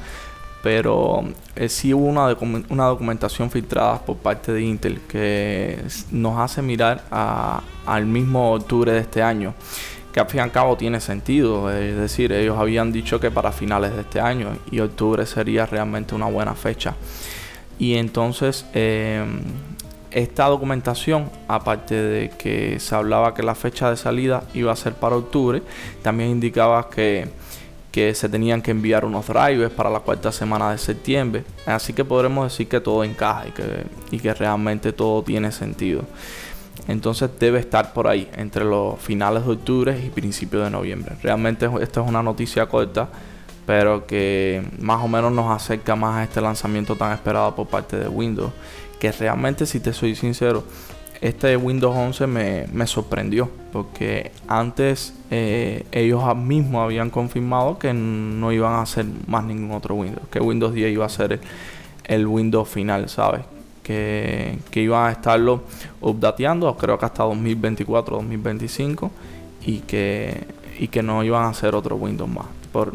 pero 0.63 1.25
eh, 1.55 1.71
sí 1.71 1.95
hubo 1.95 2.05
una, 2.05 2.37
una, 2.69 2.85
documentación 2.85 3.51
filtrada 3.51 4.05
por 4.05 4.19
parte 4.19 4.53
de 4.53 4.61
Intel 4.61 5.01
que 5.09 5.83
nos 6.11 6.39
hace 6.39 6.61
mirar 6.61 7.05
al 7.11 8.05
mismo 8.05 8.53
octubre 8.53 8.93
de 8.93 8.99
este 8.99 9.23
año 9.23 9.55
que 10.17 10.21
al 10.21 10.29
fin 10.31 10.39
y 10.39 10.43
al 10.45 10.51
cabo 10.51 10.79
tiene 10.79 10.99
sentido. 10.99 11.71
Es 11.71 11.95
decir, 11.95 12.33
ellos 12.33 12.57
habían 12.59 12.91
dicho 12.91 13.21
que 13.21 13.31
para 13.31 13.53
finales 13.53 13.95
de 13.95 14.01
este 14.01 14.19
año 14.19 14.57
y 14.71 14.81
octubre 14.81 15.27
sería 15.27 15.67
realmente 15.67 16.15
una 16.15 16.25
buena 16.25 16.55
fecha. 16.55 16.95
Y 17.79 17.97
entonces 17.97 18.65
em, 18.73 19.41
esta 20.11 20.47
documentación, 20.47 21.29
aparte 21.49 21.97
de 21.97 22.31
que 22.31 22.81
se 22.81 22.95
hablaba 22.95 23.35
que 23.35 23.43
la 23.43 23.55
fecha 23.55 23.91
de 23.91 23.99
salida 23.99 24.45
iba 24.55 24.73
a 24.73 24.77
ser 24.77 24.95
para 24.95 25.17
octubre, 25.17 25.61
también 26.01 26.31
indicaba 26.31 26.89
que, 26.89 27.29
que 27.93 28.15
se 28.15 28.31
tenían 28.31 28.63
que 28.63 28.71
enviar 28.71 29.05
unos 29.05 29.27
drivers 29.27 29.71
para 29.75 29.91
la 29.91 30.01
cuarta 30.01 30.33
semana 30.33 30.71
de 30.71 30.79
septiembre. 30.79 31.45
Así 31.67 31.93
que 31.93 32.07
podremos 32.07 32.51
decir 32.51 32.69
que 32.69 32.81
todo 32.81 33.05
encaja 33.05 33.49
y 33.49 33.51
que, 33.51 33.65
y 34.13 34.19
que 34.19 34.33
realmente 34.33 34.95
todo 34.95 35.23
tiene 35.23 35.53
sentido. 35.53 36.05
Entonces 36.89 37.31
debe 37.39 37.59
estar 37.59 37.93
por 37.93 38.07
ahí, 38.07 38.29
entre 38.37 38.65
los 38.65 38.99
finales 39.01 39.45
de 39.45 39.53
octubre 39.53 40.01
y 40.05 40.11
principios 40.11 40.65
de 40.65 40.71
noviembre. 40.71 41.17
Realmente 41.23 41.69
esta 41.81 42.01
es 42.01 42.09
una 42.09 42.23
noticia 42.23 42.67
corta, 42.67 43.09
pero 43.67 44.07
que 44.07 44.63
más 44.79 45.03
o 45.03 45.09
menos 45.09 45.33
nos 45.33 45.51
acerca 45.51 45.97
más 45.97 46.17
a 46.17 46.25
este 46.25 46.41
lanzamiento 46.41 46.95
tan 46.95 47.13
esperado 47.13 47.55
por 47.55 47.67
parte 47.67 47.97
de 47.99 48.09
Windows. 48.09 48.53
Que 49.01 49.13
realmente, 49.13 49.67
si 49.67 49.81
te 49.81 49.93
soy 49.93 50.15
sincero, 50.15 50.65
este 51.21 51.57
Windows 51.57 51.97
11 51.97 52.27
me, 52.27 52.87
sorprendió, 52.87 53.51
porque 53.73 54.31
antes 54.47 55.15
eh, 55.31 55.85
ellos 55.91 56.23
mismos 56.37 56.85
habían 56.85 57.11
confirmado 57.11 57.79
que 57.79 57.93
no 57.93 58.53
iban 58.53 58.75
a 58.75 58.83
hacer 58.83 59.07
más 59.27 59.45
ningún 59.45 59.73
otro 59.73 59.95
Windows, 59.97 60.29
que 60.31 60.41
Windows 60.41 60.73
10 60.73 60.93
iba 60.93 61.05
a 61.05 61.09
ser 61.09 61.33
el, 61.33 61.41
el 62.05 62.27
Windows 62.27 62.69
final, 62.69 63.09
¿sabes? 63.09 63.43
Que, 63.87 64.59
iban 64.75 65.07
a 65.07 65.13
estarlo 65.13 65.63
updateando, 66.01 66.77
creo 66.77 66.99
que 66.99 67.07
hasta 67.07 67.23
2024, 67.23 68.17
2025, 68.17 69.11
y 69.65 69.79
que, 69.81 70.45
y 70.79 70.89
que 70.89 71.03
no 71.03 71.23
iban 71.23 71.45
a 71.45 71.49
hacer 71.51 71.75
otro 71.75 71.95
Windows 71.97 72.29
más. 72.29 72.47
Por, 72.73 72.93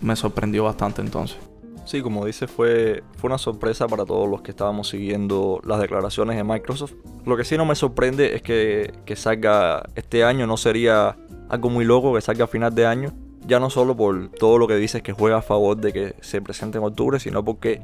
me 0.00 0.14
sorprendió 0.14 0.64
bastante 0.64 1.02
entonces. 1.02 1.38
Sí, 1.84 2.02
como 2.02 2.24
dice, 2.24 2.46
fue, 2.46 3.02
fue 3.16 3.28
una 3.28 3.38
sorpresa 3.38 3.88
para 3.88 4.04
todos 4.04 4.28
los 4.28 4.42
que 4.42 4.50
estábamos 4.50 4.88
siguiendo 4.88 5.60
las 5.64 5.80
declaraciones 5.80 6.36
de 6.36 6.44
Microsoft. 6.44 6.92
Lo 7.24 7.36
que 7.36 7.44
sí 7.44 7.56
no 7.56 7.64
me 7.64 7.74
sorprende 7.74 8.36
es 8.36 8.42
que, 8.42 8.92
que 9.06 9.16
salga 9.16 9.88
este 9.96 10.22
año, 10.22 10.46
no 10.46 10.56
sería 10.56 11.16
algo 11.48 11.70
muy 11.70 11.84
loco 11.84 12.14
que 12.14 12.20
salga 12.20 12.44
a 12.44 12.48
final 12.48 12.74
de 12.74 12.86
año. 12.86 13.12
Ya 13.46 13.58
no 13.58 13.70
solo 13.70 13.96
por 13.96 14.28
todo 14.28 14.58
lo 14.58 14.68
que 14.68 14.76
dices 14.76 15.02
que 15.02 15.12
juega 15.12 15.38
a 15.38 15.42
favor 15.42 15.78
de 15.78 15.92
que 15.92 16.14
se 16.20 16.42
presente 16.42 16.76
en 16.78 16.84
octubre, 16.84 17.18
sino 17.18 17.42
porque 17.42 17.80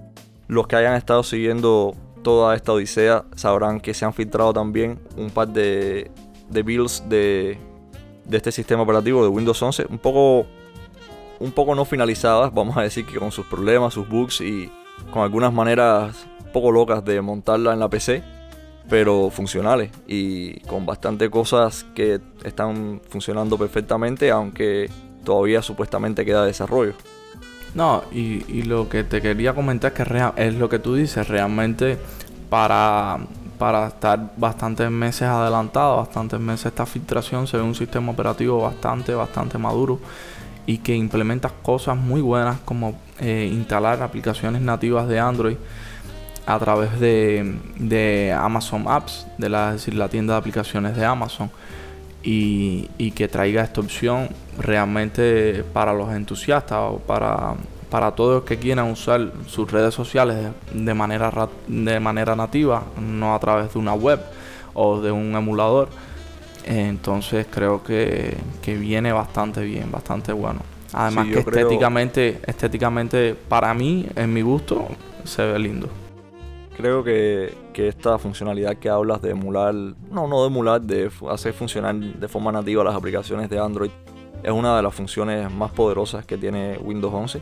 los 0.46 0.66
que 0.66 0.76
hayan 0.76 0.94
estado 0.94 1.22
siguiendo 1.22 1.94
toda 2.24 2.56
esta 2.56 2.72
odisea 2.72 3.24
sabrán 3.36 3.78
que 3.78 3.94
se 3.94 4.04
han 4.04 4.12
filtrado 4.12 4.52
también 4.52 4.98
un 5.16 5.30
par 5.30 5.46
de, 5.46 6.10
builds 6.50 7.08
de, 7.08 7.56
de 8.24 8.36
este 8.36 8.50
sistema 8.50 8.82
operativo 8.82 9.22
de 9.22 9.28
Windows 9.28 9.62
11, 9.62 9.86
un 9.88 9.98
poco, 9.98 10.46
un 11.38 11.52
poco 11.52 11.76
no 11.76 11.84
finalizadas, 11.84 12.52
vamos 12.52 12.76
a 12.76 12.82
decir 12.82 13.06
que 13.06 13.20
con 13.20 13.30
sus 13.30 13.46
problemas, 13.46 13.94
sus 13.94 14.08
bugs 14.08 14.40
y 14.40 14.68
con 15.12 15.22
algunas 15.22 15.52
maneras 15.52 16.26
poco 16.52 16.72
locas 16.72 17.04
de 17.04 17.20
montarla 17.20 17.72
en 17.72 17.78
la 17.78 17.88
PC, 17.88 18.24
pero 18.88 19.30
funcionales 19.30 19.90
y 20.06 20.60
con 20.60 20.86
bastante 20.86 21.30
cosas 21.30 21.84
que 21.94 22.20
están 22.42 23.00
funcionando 23.08 23.56
perfectamente, 23.56 24.30
aunque 24.30 24.90
todavía 25.24 25.62
supuestamente 25.62 26.24
queda 26.24 26.44
desarrollo. 26.44 26.94
No, 27.74 28.04
y, 28.12 28.62
lo 28.62 28.88
que 28.88 29.02
te 29.02 29.20
quería 29.20 29.52
comentar 29.52 29.92
es 29.92 29.96
que 29.96 30.32
es 30.36 30.54
lo 30.54 30.68
que 30.68 30.78
tú 30.78 30.94
dices, 30.94 31.26
realmente 31.26 31.98
para, 32.48 33.18
para 33.58 33.88
estar 33.88 34.32
bastantes 34.36 34.90
meses 34.90 35.22
adelantado, 35.22 35.96
bastantes 35.96 36.38
meses 36.38 36.66
esta 36.66 36.86
filtración, 36.86 37.48
se 37.48 37.56
ve 37.56 37.64
un 37.64 37.74
sistema 37.74 38.12
operativo 38.12 38.60
bastante, 38.62 39.14
bastante 39.14 39.58
maduro 39.58 39.98
y 40.66 40.78
que 40.78 40.94
implementa 40.94 41.50
cosas 41.62 41.96
muy 41.96 42.20
buenas 42.20 42.58
como 42.64 42.94
eh, 43.20 43.50
instalar 43.52 44.02
aplicaciones 44.02 44.62
nativas 44.62 45.08
de 45.08 45.18
Android 45.18 45.56
a 46.46 46.58
través 46.58 47.00
de, 47.00 47.58
de 47.76 48.32
Amazon 48.32 48.84
Apps, 48.86 49.26
de 49.38 49.48
la, 49.48 49.68
es 49.70 49.74
decir, 49.74 49.94
la 49.94 50.08
tienda 50.08 50.34
de 50.34 50.38
aplicaciones 50.38 50.94
de 50.96 51.04
Amazon. 51.04 51.50
Y, 52.26 52.88
y, 52.96 53.10
que 53.10 53.28
traiga 53.28 53.62
esta 53.62 53.82
opción 53.82 54.30
realmente 54.58 55.62
para 55.74 55.92
los 55.92 56.10
entusiastas 56.10 56.78
o 56.78 56.98
para 56.98 57.54
para 57.94 58.10
todos 58.10 58.34
los 58.34 58.42
que 58.42 58.58
quieran 58.58 58.90
usar 58.90 59.30
sus 59.46 59.70
redes 59.70 59.94
sociales 59.94 60.36
de 60.72 60.94
manera, 60.94 61.30
de 61.68 62.00
manera 62.00 62.34
nativa, 62.34 62.82
no 63.00 63.36
a 63.36 63.38
través 63.38 63.72
de 63.72 63.78
una 63.78 63.94
web 63.94 64.20
o 64.72 65.00
de 65.00 65.12
un 65.12 65.32
emulador. 65.36 65.88
Entonces 66.64 67.46
creo 67.48 67.84
que, 67.84 68.36
viene 68.66 69.12
bastante 69.12 69.62
bien, 69.62 69.92
bastante 69.92 70.32
bueno. 70.32 70.58
Además 70.92 71.28
que 71.28 71.38
estéticamente, 71.38 72.40
estéticamente, 72.44 73.36
para 73.36 73.72
mí, 73.74 74.08
en 74.16 74.32
mi 74.32 74.42
gusto, 74.42 74.88
se 75.22 75.44
ve 75.44 75.56
lindo. 75.60 75.88
Creo 76.76 77.04
que, 77.04 77.54
que, 77.72 77.88
esta 77.88 78.18
funcionalidad 78.18 78.76
que 78.76 78.88
hablas 78.88 79.22
de 79.22 79.30
emular, 79.30 79.74
no, 79.74 80.26
no 80.26 80.42
de 80.42 80.46
emular, 80.48 80.80
de 80.80 81.10
hacer 81.30 81.52
funcionar 81.52 81.94
de 81.94 82.28
forma 82.28 82.50
nativa 82.50 82.82
las 82.82 82.94
aplicaciones 82.94 83.48
de 83.48 83.58
Android, 83.58 83.90
es 84.42 84.50
una 84.50 84.76
de 84.76 84.82
las 84.82 84.94
funciones 84.94 85.50
más 85.52 85.70
poderosas 85.70 86.26
que 86.26 86.36
tiene 86.36 86.76
Windows 86.78 87.14
11 87.14 87.40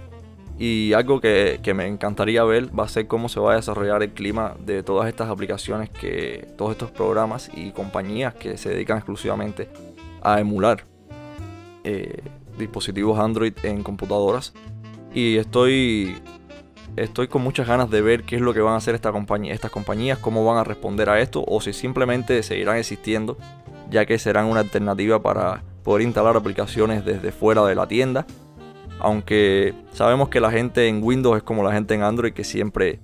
y 0.58 0.92
algo 0.92 1.20
que, 1.20 1.60
me 1.74 1.88
encantaría 1.88 2.44
ver 2.44 2.78
va 2.78 2.84
a 2.84 2.88
ser 2.88 3.08
cómo 3.08 3.28
se 3.28 3.40
va 3.40 3.52
a 3.52 3.56
desarrollar 3.56 4.02
el 4.02 4.12
clima 4.12 4.54
de 4.64 4.84
todas 4.84 5.08
estas 5.08 5.28
aplicaciones, 5.28 5.90
que 5.90 6.46
todos 6.56 6.72
estos 6.72 6.92
programas 6.92 7.50
y 7.52 7.72
compañías 7.72 8.34
que 8.34 8.56
se 8.56 8.68
dedican 8.68 8.98
exclusivamente 8.98 9.68
a 10.22 10.38
emular 10.38 10.84
eh, 11.82 12.22
dispositivos 12.58 13.18
Android 13.18 13.54
en 13.64 13.82
computadoras. 13.82 14.52
Y 15.12 15.36
estoy, 15.36 16.16
estoy 16.96 17.28
con 17.28 17.42
muchas 17.42 17.66
ganas 17.66 17.90
de 17.90 18.00
ver 18.00 18.24
qué 18.24 18.36
es 18.36 18.42
lo 18.42 18.54
que 18.54 18.60
van 18.60 18.74
a 18.74 18.76
hacer 18.76 18.94
esta 18.94 19.12
compañía, 19.12 19.54
estas 19.54 19.70
compañías, 19.70 20.18
cómo 20.18 20.44
van 20.44 20.58
a 20.58 20.64
responder 20.64 21.08
a 21.10 21.20
esto, 21.20 21.44
o 21.46 21.60
si 21.60 21.72
simplemente 21.72 22.42
seguirán 22.42 22.76
existiendo, 22.76 23.38
ya 23.90 24.06
que 24.06 24.18
serán 24.18 24.46
una 24.46 24.60
alternativa 24.60 25.22
para 25.22 25.62
poder 25.82 26.02
instalar 26.02 26.36
aplicaciones 26.36 27.04
desde 27.04 27.32
fuera 27.32 27.64
de 27.64 27.74
la 27.74 27.88
tienda 27.88 28.26
aunque 29.02 29.74
sabemos 29.92 30.28
que 30.28 30.40
la 30.40 30.52
gente 30.52 30.86
en 30.86 31.02
Windows 31.02 31.36
es 31.36 31.42
como 31.42 31.64
la 31.64 31.72
gente 31.72 31.94
en 31.94 32.02
Android 32.02 32.32
que 32.32 32.44
siempre 32.44 33.00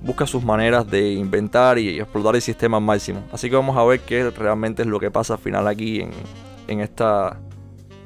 busca 0.00 0.24
sus 0.24 0.44
maneras 0.44 0.88
de 0.88 1.12
inventar 1.12 1.78
y 1.78 1.98
explotar 1.98 2.36
el 2.36 2.42
sistema 2.42 2.78
máximo. 2.78 3.24
Así 3.32 3.50
que 3.50 3.56
vamos 3.56 3.76
a 3.76 3.84
ver 3.84 4.00
qué 4.00 4.30
realmente 4.30 4.82
es 4.82 4.88
lo 4.88 5.00
que 5.00 5.10
pasa 5.10 5.34
al 5.34 5.40
final 5.40 5.66
aquí 5.66 6.06
en, 6.68 6.80
esta, 6.80 7.40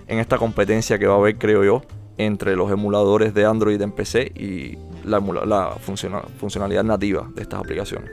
en 0.07 0.19
esta 0.19 0.39
competencia 0.39 0.99
que 0.99 1.07
va 1.07 1.15
a 1.15 1.19
haber, 1.19 1.37
creo 1.37 1.63
yo, 1.63 1.83
entre 2.17 2.57
los 2.57 2.71
emuladores 2.71 3.35
de 3.35 3.45
Android 3.45 3.81
en 3.83 3.93
PC 3.93 4.33
y 4.35 4.79
la, 5.07 5.21
la 5.47 5.71
funcionalidad 6.37 6.85
nativa 6.85 7.29
de 7.35 7.43
estas 7.43 7.61
aplicaciones. 7.61 8.11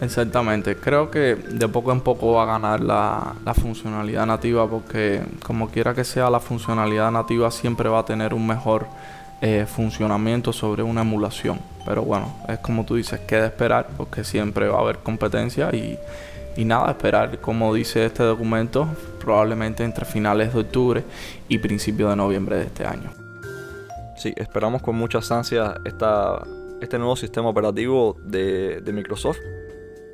Exactamente, 0.00 0.76
creo 0.76 1.10
que 1.10 1.36
de 1.36 1.68
poco 1.68 1.92
en 1.92 2.00
poco 2.00 2.32
va 2.32 2.42
a 2.42 2.46
ganar 2.46 2.80
la, 2.80 3.54
funcionalidad 3.54 4.26
nativa 4.26 4.68
porque 4.68 5.22
como 5.42 5.68
quiera 5.70 5.94
que 5.94 6.04
sea 6.04 6.28
la 6.30 6.40
funcionalidad 6.40 7.10
nativa 7.10 7.50
siempre 7.50 7.88
va 7.88 8.00
a 8.00 8.04
tener 8.04 8.34
un 8.34 8.46
mejor 8.46 8.86
eh, 9.40 9.66
funcionamiento 9.66 10.52
sobre 10.52 10.82
una 10.82 11.02
emulación. 11.02 11.60
Pero 11.86 12.02
bueno, 12.02 12.36
es 12.48 12.58
como 12.58 12.84
tú 12.84 12.96
dices, 12.96 13.20
queda 13.20 13.46
esperar 13.46 13.88
porque 13.96 14.24
siempre 14.24 14.68
va 14.68 14.78
a 14.78 14.80
haber 14.80 14.98
competencia 14.98 15.70
y, 15.74 15.98
y 16.56 16.64
nada, 16.64 16.90
esperar 16.90 17.38
como 17.38 17.72
dice 17.72 18.04
este 18.04 18.24
documento 18.24 18.88
probablemente 19.20 19.84
entre 19.84 20.04
finales 20.04 20.52
de 20.52 20.60
octubre 20.60 21.04
y 21.48 21.58
principios 21.58 22.10
de 22.10 22.16
noviembre 22.16 22.56
de 22.56 22.64
este 22.64 22.84
año. 22.84 23.23
Esperamos 24.36 24.82
con 24.82 24.96
muchas 24.96 25.30
ansias 25.30 25.74
esta, 25.84 26.42
este 26.80 26.98
nuevo 26.98 27.16
sistema 27.16 27.48
operativo 27.48 28.16
de, 28.22 28.82
Microsoft 28.92 29.38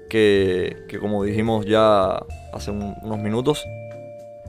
que, 0.08 0.86
como 1.00 1.22
dijimos 1.22 1.66
ya 1.66 2.20
hace 2.52 2.72
unos 2.72 3.18
minutos, 3.18 3.64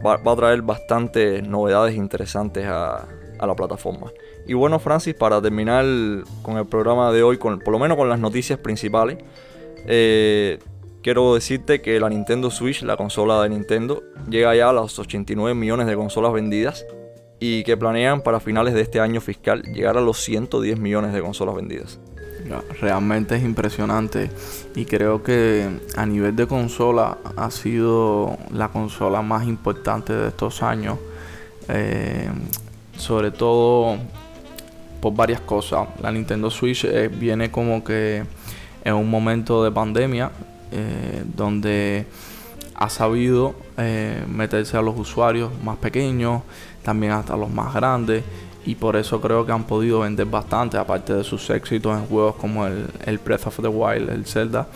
va, 0.06 0.16
a 0.16 0.36
traer 0.36 0.64
bastantes 0.64 1.48
novedades 1.48 1.96
interesantes 1.96 2.66
a, 2.66 3.08
la 3.40 3.56
plataforma. 3.56 4.12
Y 4.46 4.54
bueno, 4.54 4.78
Francis, 4.78 5.16
para 5.16 5.42
terminar 5.42 5.84
con 6.44 6.58
el 6.58 6.68
programa 6.68 7.12
de 7.12 7.24
hoy, 7.24 7.38
con, 7.40 7.58
por 7.58 7.72
lo 7.72 7.80
menos 7.80 7.98
con 7.98 8.08
las 8.08 8.20
noticias 8.20 8.60
principales, 8.60 9.18
eh, 9.88 10.60
quiero 11.02 11.34
decirte 11.34 11.82
que 11.82 12.00
la 12.00 12.08
Nintendo 12.10 12.52
Switch, 12.52 12.84
la 12.84 12.98
consola 12.98 13.42
de 13.42 13.50
Nintendo, 13.50 14.04
llega 14.30 14.56
ya 14.56 14.70
a 14.70 14.74
los 14.74 15.00
89 15.00 15.56
millones 15.56 15.88
de 15.88 15.96
consolas 15.96 16.34
vendidas 16.34 16.86
y 17.42 17.64
que 17.64 17.76
planean 17.76 18.22
para 18.22 18.40
finales 18.40 18.76
de 18.76 18.82
este 18.82 19.00
año 19.00 19.20
fiscal 19.20 19.64
llegar 19.64 19.98
a 19.98 20.02
los 20.02 20.20
110 20.20 20.80
millones 20.80 21.12
de 21.12 21.22
consolas 21.22 21.56
vendidas. 21.56 22.00
Realmente 22.80 23.36
es 23.36 23.44
impresionante 23.44 24.30
y 24.76 24.86
creo 24.86 25.24
que 25.24 25.68
a 25.96 26.06
nivel 26.06 26.36
de 26.36 26.48
consola 26.48 27.18
ha 27.36 27.50
sido 27.50 28.38
la 28.54 28.70
consola 28.70 29.22
más 29.22 29.48
importante 29.48 30.14
de 30.14 30.28
estos 30.28 30.62
años. 30.62 31.00
Eh, 31.68 32.30
sobre 32.98 33.32
todo 33.32 33.98
por 35.00 35.16
varias 35.16 35.42
cosas. 35.42 35.88
La 36.02 36.12
Nintendo 36.12 36.52
Switch 36.52 36.86
eh, 36.86 37.08
viene 37.08 37.50
como 37.50 37.84
que 37.84 38.24
en 38.84 38.94
un 38.94 39.10
momento 39.10 39.64
de 39.64 39.72
pandemia 39.72 40.32
eh, 40.72 41.24
donde 41.36 42.06
ha 42.76 42.90
sabido 42.90 43.56
meterse 44.28 44.78
a 44.78 44.82
los 44.84 44.96
usuarios 44.96 45.52
más 45.64 45.78
pequeños, 45.78 46.44
también 46.84 47.14
hasta 47.14 47.36
los 47.38 47.50
más 47.50 47.74
grandes. 47.74 48.24
Y 48.66 48.76
por 48.76 48.96
eso 48.96 49.20
creo 49.20 49.46
que 49.46 49.52
han 49.52 49.64
podido 49.64 50.02
vender 50.02 50.28
bastante, 50.28 50.78
aparte 50.78 51.14
de 51.14 51.24
sus 51.24 51.50
éxitos 51.50 51.98
en 51.98 52.06
juegos 52.06 52.36
como 52.36 52.68
el, 52.68 52.86
el 53.06 53.18
Breath 53.18 53.48
of 53.48 53.60
the 53.60 53.68
Wild, 53.68 54.10
el 54.10 54.26
Zelda. 54.26 54.68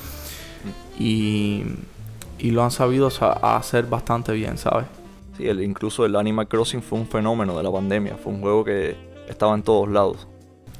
Y, 0.97 1.63
y 2.39 2.51
lo 2.51 2.63
han 2.63 2.71
sabido 2.71 3.09
hacer 3.41 3.85
bastante 3.85 4.31
bien, 4.31 4.57
¿sabes? 4.57 4.85
Sí, 5.37 5.47
el, 5.47 5.61
incluso 5.61 6.05
el 6.05 6.15
Animal 6.15 6.47
Crossing 6.47 6.81
fue 6.81 6.97
un 6.99 7.07
fenómeno 7.07 7.55
de 7.57 7.63
la 7.63 7.71
pandemia. 7.71 8.15
Fue 8.15 8.33
un 8.33 8.41
juego 8.41 8.63
que 8.63 8.95
estaba 9.27 9.53
en 9.53 9.61
todos 9.61 9.87
lados. 9.89 10.27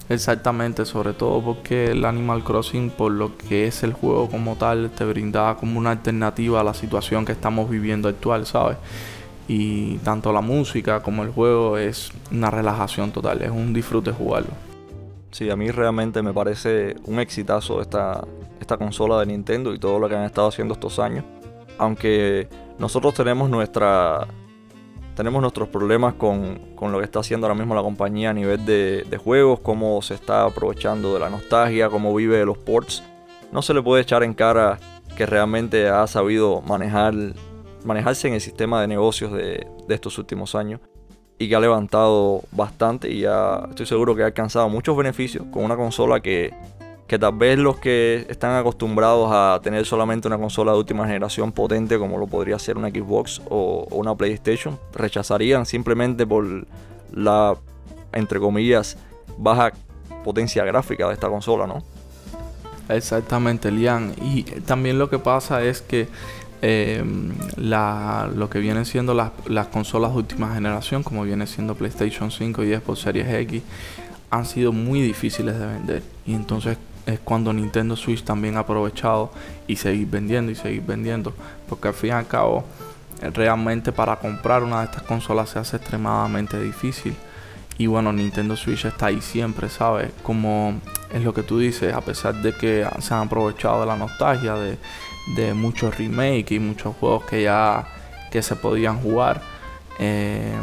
Exactamente, 0.08 0.86
sobre 0.86 1.14
todo 1.14 1.42
porque 1.42 1.88
el 1.88 2.06
Animal 2.06 2.44
Crossing, 2.44 2.92
por 2.92 3.12
lo 3.12 3.38
que 3.38 3.66
es 3.66 3.82
el 3.82 3.94
juego 3.94 4.30
como 4.30 4.56
tal, 4.56 4.92
te 4.92 5.04
brindaba 5.04 5.58
como 5.58 5.80
una 5.80 5.92
alternativa 5.92 6.62
a 6.62 6.64
la 6.64 6.76
situación 6.76 7.26
que 7.26 7.32
estamos 7.32 7.70
viviendo 7.70 8.08
actual, 8.08 8.46
¿sabes? 8.46 8.78
Y 9.48 9.98
tanto 10.00 10.34
la 10.34 10.42
música 10.42 11.02
como 11.02 11.24
el 11.24 11.30
juego 11.30 11.78
es 11.78 12.12
una 12.32 12.50
relajación 12.50 13.12
total, 13.12 13.42
es 13.42 13.52
un 13.52 13.74
disfrute 13.74 14.12
jugarlo. 14.12 14.50
Sí, 15.32 15.50
a 15.50 15.56
mí 15.56 15.70
realmente 15.70 16.22
me 16.24 16.34
parece 16.34 16.96
un 17.06 17.20
exitazo 17.20 17.82
esta, 17.82 18.26
esta 18.60 18.78
consola 18.78 19.20
de 19.20 19.28
Nintendo 19.28 19.74
y 19.74 19.80
todo 19.80 20.00
lo 20.00 20.10
que 20.10 20.16
han 20.16 20.24
estado 20.24 20.48
haciendo 20.48 20.74
estos 20.74 20.98
años. 20.98 21.26
Aunque 21.78 22.48
nosotros 22.80 23.14
tenemos 23.14 23.50
nuestra, 23.50 24.28
tenemos 25.16 25.42
nuestros 25.42 25.70
problemas 25.70 26.14
con, 26.16 26.60
lo 26.82 27.00
que 27.00 27.06
está 27.06 27.20
haciendo 27.20 27.48
ahora 27.48 27.58
mismo 27.58 27.76
la 27.76 27.82
compañía 27.82 28.32
a 28.32 28.34
nivel 28.34 28.66
de, 28.66 29.20
juegos, 29.24 29.60
cómo 29.60 30.02
se 30.02 30.14
está 30.14 30.44
aprovechando 30.44 31.14
de 31.14 31.20
la 31.20 31.30
nostalgia, 31.30 31.90
cómo 31.90 32.14
vive 32.14 32.38
de 32.38 32.46
los 32.46 32.58
ports. 32.58 33.04
No 33.52 33.62
se 33.62 33.74
le 33.74 33.82
puede 33.82 34.02
echar 34.02 34.24
en 34.24 34.34
cara 34.34 34.80
que 35.16 35.26
realmente 35.26 35.88
ha 35.88 36.06
sabido 36.08 36.62
manejar, 36.62 37.14
manejarse 37.86 38.28
en 38.28 38.34
el 38.34 38.42
sistema 38.42 38.82
de 38.82 38.88
negocios 38.88 39.32
de, 39.32 39.68
estos 39.90 40.18
últimos 40.18 40.56
años 40.56 40.82
y 41.38 41.50
que 41.50 41.56
ha 41.56 41.60
levantado 41.60 42.44
bastante 42.52 43.10
y 43.10 43.22
ya 43.22 43.68
estoy 43.70 43.86
seguro 43.86 44.16
que 44.16 44.24
ha 44.24 44.28
alcanzado 44.28 44.70
muchos 44.70 44.96
beneficios 44.96 45.46
con 45.52 45.64
una 45.64 45.76
consola 45.76 46.20
que 46.22 46.54
que 47.08 47.20
tal 47.20 47.34
vez 47.34 47.60
los 47.60 47.78
que 47.78 48.26
están 48.30 48.56
acostumbrados 48.56 49.30
a 49.32 49.60
tener 49.62 49.86
solamente 49.86 50.28
una 50.28 50.40
consola 50.40 50.72
de 50.72 50.80
última 50.80 51.06
generación 51.06 51.52
potente 51.52 52.00
como 52.00 52.18
lo 52.18 52.26
podría 52.26 52.58
ser 52.58 52.78
una 52.78 52.90
Xbox 52.90 53.42
o, 53.48 53.86
una 53.92 54.16
PlayStation 54.16 54.80
rechazarían 54.94 55.68
simplemente 55.68 56.26
por 56.26 56.66
la 57.12 57.56
entre 58.12 58.40
comillas 58.40 58.98
baja 59.38 59.72
potencia 60.24 60.66
gráfica 60.66 61.08
de 61.08 61.14
esta 61.14 61.30
consola, 61.30 61.68
¿no? 61.68 61.84
Exactamente, 62.90 63.72
Lian. 63.72 64.14
Y 64.22 64.44
también 64.44 65.00
lo 65.00 65.10
que 65.10 65.20
pasa 65.20 65.64
es 65.64 65.82
que 65.82 66.08
em, 66.66 67.32
lo 67.58 68.50
que 68.50 68.60
vienen 68.60 68.86
siendo 68.86 69.14
las, 69.14 69.32
las, 69.48 69.68
consolas 69.68 70.12
de 70.12 70.18
última 70.18 70.54
generación, 70.56 71.04
como 71.04 71.24
viene 71.24 71.46
siendo 71.46 71.76
PlayStation 71.76 72.32
5 72.32 72.64
y 72.64 72.76
Xbox 72.76 73.00
Series 73.02 73.28
X, 73.28 73.62
han 74.32 74.46
sido 74.46 74.72
muy 74.72 75.02
difíciles 75.02 75.60
de 75.60 75.68
vender. 75.68 76.04
Y 76.26 76.34
entonces 76.34 76.78
es 77.06 77.20
cuando 77.20 77.54
Nintendo 77.54 77.96
Switch 77.96 78.24
también 78.24 78.58
ha 78.58 78.62
aprovechado 78.62 79.32
y 79.68 79.76
seguir 79.76 80.08
vendiendo 80.08 80.52
y 80.52 80.56
seguir 80.56 80.82
vendiendo. 80.82 81.34
Porque 81.70 81.90
al 81.90 81.94
fin 81.94 82.10
y 82.10 82.14
al 82.14 82.28
cabo, 82.28 82.66
realmente 83.34 83.92
para 83.92 84.16
comprar 84.16 84.64
una 84.64 84.80
de 84.80 84.86
estas 84.86 85.04
consolas 85.04 85.50
se 85.50 85.60
hace 85.60 85.78
extremadamente 85.78 86.60
difícil. 86.60 87.16
Y 87.78 87.88
bueno, 87.88 88.12
Nintendo 88.12 88.56
Switch 88.56 88.86
está 88.86 89.08
ahí 89.08 89.22
siempre, 89.22 89.70
¿sabes? 89.70 90.10
Como 90.24 90.80
es 91.14 91.22
lo 91.22 91.34
que 91.34 91.44
tú 91.44 91.60
dices, 91.60 91.94
a 91.94 92.02
pesar 92.02 92.42
de 92.42 92.54
que 92.54 92.88
se 93.02 93.14
han 93.14 93.28
aprovechado 93.28 93.82
de 93.82 93.86
la 93.86 93.98
nostalgia 93.98 94.56
de, 94.56 94.78
de 95.36 95.54
muchos 95.54 95.98
remakes 95.98 96.52
y 96.52 96.60
muchos 96.60 96.96
juegos 96.98 97.26
que 97.26 97.44
ya 97.44 97.88
que 98.32 98.42
se 98.42 98.56
podían 98.56 99.00
jugar, 99.02 99.42
eh, 100.00 100.54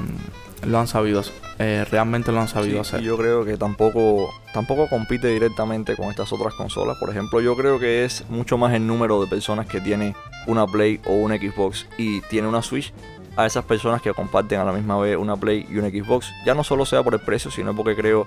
lo 0.65 0.79
han 0.79 0.87
sabido 0.87 1.23
eh, 1.59 1.85
realmente 1.91 2.33
lo 2.33 2.41
han 2.41 2.49
sabido 2.49 2.81
hacer. 2.81 3.03
Yo 3.03 3.17
creo 3.17 3.45
que 3.45 3.57
tampoco, 3.57 4.31
tampoco 4.53 4.89
compite 4.89 5.29
directamente 5.29 5.97
con 5.97 6.09
estas 6.09 6.33
otras 6.33 6.55
consolas. 6.55 6.97
Por 6.99 7.11
ejemplo, 7.11 7.41
yo 7.41 7.57
creo 7.57 7.79
que 7.79 8.05
es 8.05 8.29
mucho 8.29 8.59
más 8.59 8.73
el 8.75 8.87
número 8.87 9.21
de 9.21 9.29
personas 9.29 9.67
que 9.67 9.81
tiene 9.81 10.17
una 10.47 10.67
Play 10.67 11.01
o 11.07 11.13
una 11.13 11.37
Xbox 11.37 11.87
y 11.99 12.21
tiene 12.23 12.49
una 12.49 12.63
Switch 12.63 12.93
a 13.37 13.47
esas 13.47 13.65
personas 13.65 14.03
que 14.03 14.13
comparten 14.13 14.61
a 14.61 14.65
la 14.65 14.73
misma 14.73 14.99
vez 14.99 15.17
una 15.17 15.37
Play 15.37 15.67
y 15.71 15.77
una 15.77 15.89
Xbox. 15.89 16.33
Ya 16.45 16.55
no 16.55 16.65
solo 16.65 16.85
sea 16.85 17.03
por 17.03 17.15
el 17.15 17.21
precio, 17.21 17.51
sino 17.51 17.77
porque 17.77 17.95
creo 17.95 18.27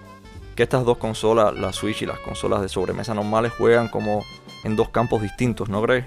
que 0.56 0.64
estas 0.64 0.86
dos 0.86 0.98
consolas, 0.98 1.54
la 1.56 1.74
Switch 1.74 2.04
y 2.04 2.06
las 2.06 2.20
consolas 2.20 2.62
de 2.62 2.70
sobremesa 2.70 3.14
normales, 3.14 3.52
juegan 3.58 3.90
como 3.90 4.24
en 4.64 4.76
dos 4.76 4.90
campos 4.90 5.22
distintos, 5.22 5.68
¿no 5.68 5.82
crees? 5.82 6.06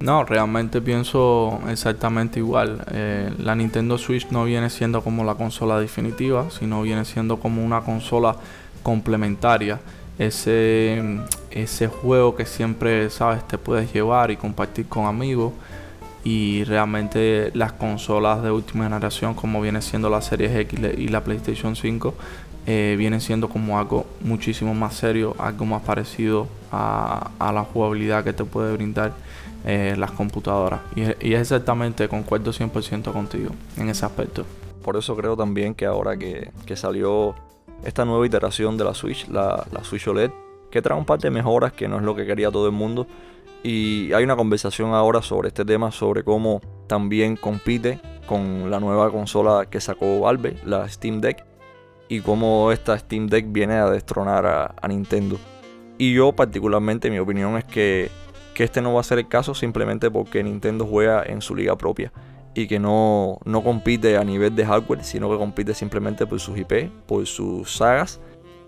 No, 0.00 0.24
realmente 0.24 0.80
pienso 0.80 1.58
exactamente 1.68 2.38
igual. 2.38 2.84
Eh, 2.92 3.32
la 3.38 3.54
Nintendo 3.54 3.96
Switch 3.98 4.28
no 4.30 4.44
viene 4.44 4.70
siendo 4.70 5.02
como 5.02 5.24
la 5.24 5.34
consola 5.34 5.80
definitiva, 5.80 6.48
sino 6.50 6.82
viene 6.82 7.04
siendo 7.04 7.38
como 7.38 7.64
una 7.64 7.80
consola 7.80 8.36
complementaria. 8.82 9.80
Ese, 10.18 11.02
ese 11.50 11.88
juego 11.88 12.36
que 12.36 12.46
siempre, 12.46 13.10
sabes, 13.10 13.46
te 13.48 13.58
puedes 13.58 13.92
llevar 13.92 14.30
y 14.30 14.36
compartir 14.36 14.86
con 14.86 15.06
amigos. 15.06 15.52
Y 16.24 16.64
realmente 16.64 17.50
las 17.54 17.72
consolas 17.72 18.42
de 18.42 18.50
última 18.50 18.84
generación, 18.84 19.34
como 19.34 19.60
viene 19.60 19.80
siendo 19.80 20.10
la 20.10 20.20
Series 20.20 20.54
X 20.56 20.78
y 20.98 21.08
la 21.08 21.22
PlayStation 21.22 21.74
5, 21.76 22.14
eh, 22.66 22.96
vienen 22.98 23.20
siendo 23.20 23.48
como 23.48 23.78
algo 23.78 24.06
muchísimo 24.20 24.74
más 24.74 24.94
serio, 24.94 25.36
algo 25.38 25.64
más 25.64 25.82
parecido 25.82 26.48
a, 26.72 27.30
a 27.38 27.52
la 27.52 27.62
jugabilidad 27.62 28.24
que 28.24 28.32
te 28.32 28.44
puede 28.44 28.72
brindar 28.72 29.12
eh, 29.64 29.96
las 29.98 30.12
computadoras. 30.12 30.80
Y, 30.94 31.02
y, 31.28 31.34
exactamente, 31.34 32.08
concuerdo 32.08 32.52
100% 32.52 33.12
contigo 33.12 33.50
en 33.76 33.88
ese 33.88 34.06
aspecto. 34.06 34.44
Por 34.82 34.96
eso 34.96 35.16
creo 35.16 35.36
también 35.36 35.74
que 35.74 35.86
ahora 35.86 36.16
que, 36.16 36.52
salió 36.76 37.34
esta 37.84 38.04
nueva 38.04 38.24
iteración 38.24 38.76
de 38.76 38.84
la 38.84 38.94
Switch, 38.94 39.26
la, 39.28 39.66
la, 39.72 39.82
Switch 39.82 40.06
OLED, 40.06 40.30
que 40.70 40.82
trae 40.82 40.96
un 40.96 41.04
par 41.04 41.18
de 41.18 41.30
mejoras 41.30 41.72
que 41.72 41.88
no 41.88 41.96
es 41.96 42.02
lo 42.02 42.14
que 42.14 42.24
quería 42.26 42.52
todo 42.52 42.66
el 42.66 42.72
mundo. 42.72 43.08
Y 43.64 44.12
hay 44.12 44.22
una 44.22 44.36
conversación 44.36 44.94
ahora 44.94 45.20
sobre 45.20 45.48
este 45.48 45.64
tema, 45.64 45.90
sobre 45.90 46.22
cómo 46.22 46.60
también 46.86 47.34
compite 47.34 48.00
con 48.26 48.70
la 48.70 48.78
nueva 48.78 49.10
consola 49.10 49.66
que 49.66 49.80
sacó 49.80 50.20
Valve, 50.20 50.58
la 50.64 50.88
Steam 50.88 51.20
Deck, 51.20 51.44
y 52.08 52.20
cómo 52.20 52.72
esta 52.72 52.98
Steam 52.98 53.26
Deck 53.26 53.46
viene 53.48 53.74
a 53.74 53.90
destronar 53.90 54.46
a, 54.46 54.88
Nintendo. 54.88 55.38
Y 55.98 56.14
yo 56.14 56.32
particularmente 56.32 57.10
mi 57.10 57.18
opinión 57.18 57.56
es 57.56 57.64
que 57.64 58.10
que 58.56 58.64
este 58.64 58.80
no 58.80 58.94
va 58.94 59.00
a 59.00 59.04
ser 59.04 59.18
el 59.18 59.28
caso 59.28 59.54
simplemente 59.54 60.10
porque 60.10 60.42
Nintendo 60.42 60.86
juega 60.86 61.22
en 61.22 61.42
su 61.42 61.54
liga 61.54 61.76
propia 61.76 62.10
y 62.54 62.66
que 62.66 62.78
no, 62.78 63.38
no 63.44 63.62
compite 63.62 64.16
a 64.16 64.24
nivel 64.24 64.56
de 64.56 64.64
hardware, 64.64 65.04
sino 65.04 65.28
que 65.30 65.36
compite 65.36 65.74
simplemente 65.74 66.26
por 66.26 66.40
sus 66.40 66.56
IP, 66.56 66.90
por 67.06 67.26
sus 67.26 67.70
sagas 67.76 68.18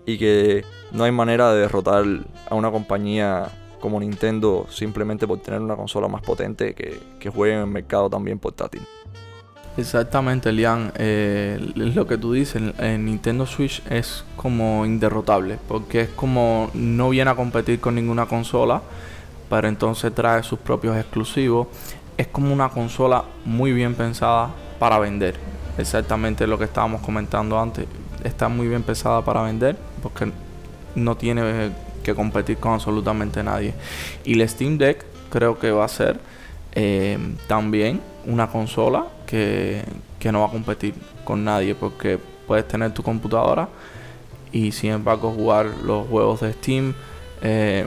y 0.05 0.19
que 0.19 0.63
no 0.91 1.05
hay 1.05 1.11
manera 1.11 1.51
de 1.51 1.61
derrotar 1.61 2.03
a 2.47 2.53
una 2.53 2.69
compañía 2.69 3.47
como 3.79 3.99
Nintendo 3.99 4.67
simplemente 4.69 5.25
por 5.25 5.39
tener 5.39 5.59
una 5.59 5.75
consola 5.75 6.07
más 6.07 6.21
potente 6.21 6.75
que, 6.75 6.99
que 7.19 7.31
juegue 7.31 7.55
en 7.55 7.61
el 7.61 7.67
mercado 7.67 8.11
también 8.11 8.37
portátil. 8.37 8.81
Exactamente, 9.79 10.51
Lian. 10.51 10.91
Eh, 10.97 11.57
lo 11.75 12.05
que 12.05 12.17
tú 12.17 12.33
dices, 12.33 12.61
en 12.79 13.05
Nintendo 13.05 13.45
Switch 13.45 13.81
es 13.89 14.25
como 14.35 14.85
inderrotable, 14.85 15.57
porque 15.69 16.01
es 16.01 16.09
como 16.09 16.69
no 16.73 17.09
viene 17.09 17.31
a 17.31 17.35
competir 17.35 17.79
con 17.79 17.95
ninguna 17.95 18.25
consola, 18.25 18.81
pero 19.49 19.69
entonces 19.69 20.13
trae 20.13 20.43
sus 20.43 20.59
propios 20.59 20.97
exclusivos. 20.97 21.67
Es 22.17 22.27
como 22.27 22.51
una 22.53 22.67
consola 22.67 23.23
muy 23.45 23.71
bien 23.71 23.95
pensada 23.95 24.49
para 24.79 24.99
vender. 24.99 25.35
Exactamente 25.77 26.45
lo 26.45 26.57
que 26.57 26.65
estábamos 26.65 27.01
comentando 27.01 27.57
antes. 27.57 27.85
Está 28.25 28.49
muy 28.49 28.67
bien 28.67 28.83
pensada 28.83 29.23
para 29.23 29.43
vender 29.43 29.77
porque 30.03 30.29
no 30.93 31.15
tiene 31.15 31.71
que 32.03 32.13
competir 32.13 32.57
con 32.57 32.73
absolutamente 32.73 33.41
nadie. 33.43 33.73
Y 34.25 34.35
la 34.35 34.45
Steam 34.45 34.77
Deck 34.77 35.05
creo 35.29 35.57
que 35.57 35.71
va 35.71 35.85
a 35.85 35.87
ser 35.87 36.19
eh, 36.73 37.17
también 37.47 38.01
una 38.25 38.47
consola 38.47 39.05
que, 39.29 39.83
no 40.31 40.41
va 40.41 40.47
a 40.47 40.51
competir 40.51 40.93
con 41.23 41.43
nadie 41.43 41.75
porque 41.75 42.19
puedes 42.47 42.67
tener 42.67 42.93
tu 42.93 43.03
computadora 43.03 43.69
y 44.51 44.71
sin 44.71 44.91
embargo 44.91 45.31
jugar 45.31 45.67
los 45.83 46.07
juegos 46.07 46.41
de 46.41 46.53
Steam. 46.53 46.93
Eh, 47.41 47.85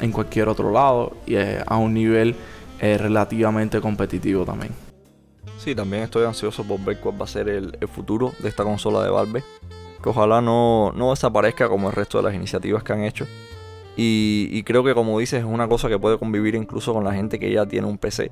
en 0.00 0.12
cualquier 0.12 0.48
otro 0.48 0.70
lado 0.70 1.16
y 1.26 1.36
a 1.36 1.76
un 1.76 1.94
nivel 1.94 2.34
eh, 2.80 2.98
relativamente 2.98 3.80
competitivo 3.80 4.44
también. 4.44 4.72
Sí, 5.58 5.74
también 5.74 6.02
estoy 6.02 6.24
ansioso 6.24 6.64
por 6.64 6.78
ver 6.84 7.00
cuál 7.00 7.20
va 7.20 7.24
a 7.24 7.28
ser 7.28 7.48
el, 7.48 7.76
futuro 7.88 8.32
de 8.40 8.48
esta 8.48 8.64
consola 8.64 9.02
de 9.02 9.10
Valve. 9.10 9.42
Que 10.02 10.08
ojalá 10.10 10.40
no, 10.40 10.92
desaparezca 11.10 11.68
como 11.68 11.88
el 11.88 11.94
resto 11.94 12.18
de 12.18 12.24
las 12.24 12.34
iniciativas 12.34 12.82
que 12.82 12.92
han 12.92 13.02
hecho. 13.02 13.26
Y, 13.96 14.62
creo 14.64 14.84
que 14.84 14.94
como 14.94 15.18
dices 15.18 15.40
es 15.40 15.46
una 15.46 15.66
cosa 15.66 15.88
que 15.88 15.98
puede 15.98 16.18
convivir 16.18 16.54
incluso 16.54 16.92
con 16.92 17.02
la 17.02 17.14
gente 17.14 17.38
que 17.38 17.50
ya 17.50 17.64
tiene 17.64 17.86
un 17.86 17.96
PC. 17.96 18.30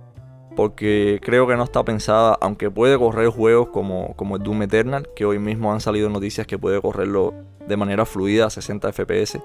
Porque 0.56 1.20
creo 1.22 1.46
que 1.46 1.56
no 1.56 1.64
está 1.64 1.84
pensada, 1.84 2.38
aunque 2.40 2.70
puede 2.70 2.96
correr 2.96 3.28
juegos 3.28 3.68
como, 3.68 4.14
como 4.16 4.36
el 4.36 4.42
Doom 4.42 4.62
Eternal, 4.62 5.08
que 5.16 5.24
hoy 5.24 5.38
mismo 5.38 5.72
han 5.72 5.80
salido 5.80 6.08
noticias 6.08 6.46
que 6.46 6.58
puede 6.58 6.80
correrlo 6.80 7.34
de 7.66 7.76
manera 7.76 8.04
fluida 8.04 8.46
a 8.46 8.50
60 8.50 8.92
FPS. 8.92 9.40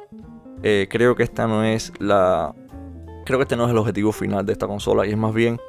Eh, 0.62 0.88
creo 0.90 1.16
que 1.16 1.24
esta 1.24 1.48
no 1.48 1.64
es 1.64 1.94
la. 2.00 2.54
Creo 3.26 3.40
que 3.40 3.44
este 3.44 3.56
no 3.56 3.66
es 3.66 3.72
el 3.72 3.78
objetivo 3.78 4.12
final 4.12 4.46
de 4.46 4.54
esta 4.54 4.68
consola 4.68 5.06
y 5.06 5.12
es 5.12 5.18
más 5.18 5.34
bien 5.34 5.60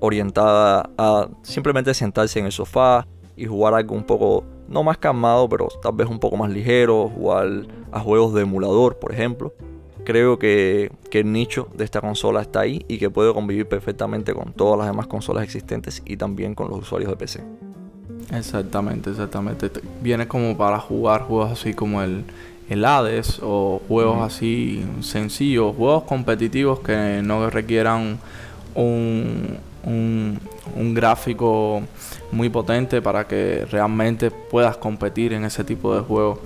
orientada 0.00 0.90
a 0.98 1.28
simplemente 1.42 1.94
sentarse 1.94 2.38
en 2.38 2.46
el 2.46 2.52
sofá 2.52 3.06
y 3.36 3.46
jugar 3.46 3.74
algo 3.74 3.94
un 3.94 4.04
poco, 4.04 4.44
no 4.68 4.82
más 4.82 4.98
calmado, 4.98 5.48
pero 5.48 5.68
tal 5.82 5.92
vez 5.94 6.08
un 6.08 6.18
poco 6.18 6.36
más 6.36 6.50
ligero, 6.50 7.08
jugar 7.08 7.48
a 7.90 8.00
juegos 8.00 8.34
de 8.34 8.42
emulador, 8.42 8.98
por 8.98 9.12
ejemplo. 9.12 9.52
Creo 10.04 10.38
que, 10.38 10.92
que 11.10 11.20
el 11.20 11.32
nicho 11.32 11.68
de 11.74 11.84
esta 11.84 12.00
consola 12.00 12.42
está 12.42 12.60
ahí 12.60 12.84
y 12.88 12.98
que 12.98 13.10
puede 13.10 13.32
convivir 13.32 13.66
perfectamente 13.66 14.34
con 14.34 14.52
todas 14.52 14.78
las 14.78 14.86
demás 14.86 15.06
consolas 15.06 15.44
existentes 15.44 16.02
y 16.04 16.16
también 16.16 16.54
con 16.54 16.68
los 16.68 16.80
usuarios 16.80 17.10
de 17.10 17.16
PC. 17.16 17.42
Exactamente, 18.32 19.10
exactamente. 19.10 19.70
Viene 20.02 20.26
como 20.26 20.56
para 20.56 20.78
jugar 20.78 21.22
juegos 21.22 21.52
así 21.52 21.74
como 21.74 22.02
el, 22.02 22.24
el 22.68 22.84
Hades 22.84 23.40
o 23.42 23.80
juegos 23.88 24.22
así 24.22 24.84
sencillos, 25.00 25.74
juegos 25.76 26.04
competitivos 26.04 26.80
que 26.80 27.20
no 27.22 27.48
requieran 27.50 28.18
un, 28.74 29.58
un, 29.84 30.38
un, 30.74 30.94
gráfico 30.94 31.82
muy 32.32 32.48
potente 32.48 33.02
para 33.02 33.26
que 33.26 33.66
realmente 33.70 34.30
puedas 34.30 34.76
competir 34.76 35.32
en 35.32 35.44
ese 35.44 35.64
tipo 35.64 35.94
de 35.94 36.00
juegos. 36.00 36.38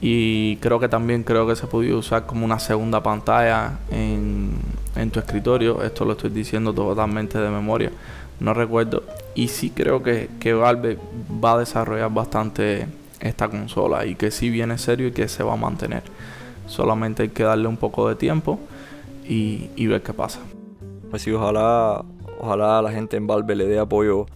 Y 0.00 0.56
creo 0.56 0.78
que 0.78 0.88
también 0.88 1.24
creo 1.24 1.46
que 1.46 1.56
se 1.56 1.66
puede 1.66 1.92
usar 1.92 2.26
como 2.26 2.44
una 2.44 2.58
segunda 2.60 3.02
pantalla 3.02 3.78
en, 3.90 4.52
en 4.94 5.10
tu 5.10 5.18
escritorio. 5.18 5.82
Esto 5.82 6.04
lo 6.04 6.12
estoy 6.12 6.30
diciendo 6.30 6.72
totalmente 6.72 7.38
de 7.38 7.50
memoria. 7.50 7.90
No 8.40 8.54
recuerdo. 8.54 9.02
Y 9.34 9.48
sí 9.48 9.70
creo 9.70 10.02
que, 10.02 10.28
que 10.38 10.54
Valve 10.54 10.98
va 11.44 11.54
a 11.54 11.58
desarrollar 11.58 12.12
bastante 12.12 12.86
esta 13.20 13.48
consola 13.48 14.06
y 14.06 14.14
que 14.14 14.30
sí 14.30 14.50
viene 14.50 14.78
serio 14.78 15.08
y 15.08 15.12
que 15.12 15.28
se 15.28 15.42
va 15.42 15.54
a 15.54 15.56
mantener. 15.56 16.02
Solamente 16.66 17.24
hay 17.24 17.28
que 17.30 17.42
darle 17.42 17.66
un 17.66 17.76
poco 17.76 18.08
de 18.08 18.14
tiempo 18.14 18.60
y, 19.26 19.70
y 19.74 19.86
ver 19.86 20.02
qué 20.02 20.12
pasa. 20.12 20.40
Pues 21.10 21.22
sí, 21.22 21.32
ojalá, 21.32 22.04
ojalá 22.40 22.82
la 22.82 22.92
gente 22.92 23.16
en 23.16 23.26
Valve 23.26 23.56
le 23.56 23.66
dé 23.66 23.78
apoyo 23.78 24.26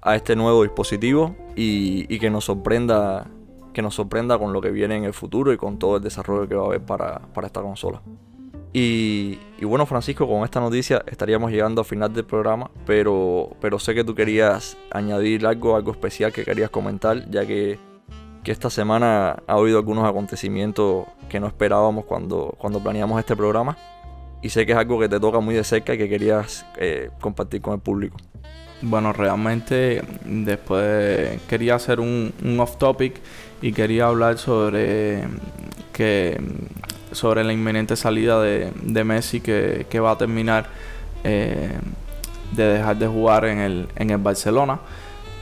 a 0.00 0.16
este 0.16 0.36
nuevo 0.36 0.62
dispositivo 0.62 1.34
y, 1.56 2.06
y, 2.14 2.18
que 2.18 2.28
nos 2.28 2.44
sorprenda 2.44 3.26
que 3.72 3.82
nos 3.82 3.94
sorprenda 3.94 4.38
con 4.38 4.52
lo 4.52 4.60
que 4.60 4.70
viene 4.70 4.96
en 4.96 5.04
el 5.04 5.12
futuro 5.12 5.52
y 5.52 5.56
con 5.56 5.78
todo 5.78 5.96
el 5.96 6.02
desarrollo 6.02 6.48
que 6.48 6.54
va 6.54 6.64
a 6.64 6.66
haber 6.66 6.82
para, 6.82 7.20
para 7.34 7.46
esta 7.46 7.62
consola. 7.62 8.02
Y, 8.74 9.38
y, 9.58 9.66
bueno, 9.66 9.84
Francisco, 9.84 10.26
con 10.26 10.44
esta 10.44 10.58
noticia 10.58 11.04
estaríamos 11.06 11.50
llegando 11.50 11.82
al 11.82 11.84
final 11.84 12.12
del 12.12 12.24
programa, 12.24 12.70
pero, 12.86 13.50
pero 13.60 13.78
sé 13.78 13.94
que 13.94 14.02
tú 14.02 14.14
querías 14.14 14.78
añadir 14.90 15.46
algo, 15.46 15.76
algo 15.76 15.92
especial 15.92 16.32
que 16.32 16.44
querías 16.44 16.70
comentar, 16.70 17.30
ya 17.30 17.46
que 17.46 17.78
que 18.42 18.50
esta 18.50 18.70
semana 18.70 19.42
ha 19.46 19.52
habido 19.54 19.78
algunos 19.78 20.08
acontecimientos 20.08 21.06
que 21.28 21.38
no 21.38 21.46
esperábamos 21.46 22.04
cuando, 22.04 22.54
cuando 22.58 22.82
planeamos 22.82 23.18
este 23.20 23.36
programa. 23.36 23.76
Y 24.42 24.48
sé 24.48 24.66
que 24.66 24.72
es 24.72 24.78
algo 24.78 24.98
que 24.98 25.08
te 25.08 25.20
toca 25.20 25.38
muy 25.38 25.54
de 25.54 25.62
cerca 25.62 25.94
y 25.94 25.98
que 25.98 26.08
querías 26.08 26.66
eh, 26.76 27.10
compartir 27.20 27.62
con 27.62 27.74
el 27.74 27.80
público. 27.80 28.16
Bueno, 28.80 29.12
realmente 29.12 30.02
después 30.24 31.40
quería 31.48 31.76
hacer 31.76 32.00
un, 32.00 32.32
un 32.44 32.58
off 32.58 32.76
topic 32.78 33.20
y 33.62 33.72
quería 33.72 34.06
hablar 34.06 34.38
sobre 34.38 35.24
que 35.92 36.40
sobre 37.12 37.44
la 37.44 37.52
inminente 37.52 37.96
salida 37.96 38.40
de, 38.40 38.72
de 38.82 39.04
Messi 39.04 39.40
que, 39.40 39.86
que, 39.88 40.00
va 40.00 40.12
a 40.12 40.18
terminar 40.18 40.66
eh, 41.24 41.78
de 42.52 42.64
dejar 42.64 42.96
de 42.96 43.06
jugar 43.06 43.44
en 43.44 43.58
el, 43.58 43.88
en 43.96 44.10
el 44.10 44.18
Barcelona. 44.18 44.80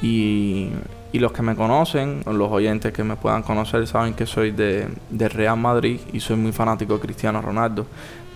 Y 0.03 0.71
y 1.13 1.19
los 1.19 1.33
que 1.33 1.43
me 1.43 1.57
conocen, 1.57 2.23
los 2.27 2.51
oyentes 2.53 2.93
que 2.93 3.03
me 3.03 3.17
puedan 3.17 3.43
conocer, 3.43 3.87
saben 3.87 4.15
que 4.15 4.27
soy 4.27 4.53
de, 4.53 4.89
Real 5.11 5.57
Madrid 5.57 6.01
y 6.13 6.21
soy 6.21 6.37
muy 6.37 6.53
fanático 6.53 6.95
de 6.95 7.01
Cristiano 7.01 7.43
Ronaldo. 7.43 7.87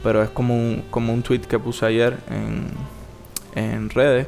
Pero 0.03 0.23
es 0.23 0.31
como 0.31 0.57
un, 0.57 0.85
como 0.91 1.13
un 1.15 1.23
tweet 1.23 1.43
que 1.43 1.59
puse 1.59 1.87
ayer 1.87 2.19
en, 2.29 2.67
en 3.55 3.91
redes, 3.91 4.27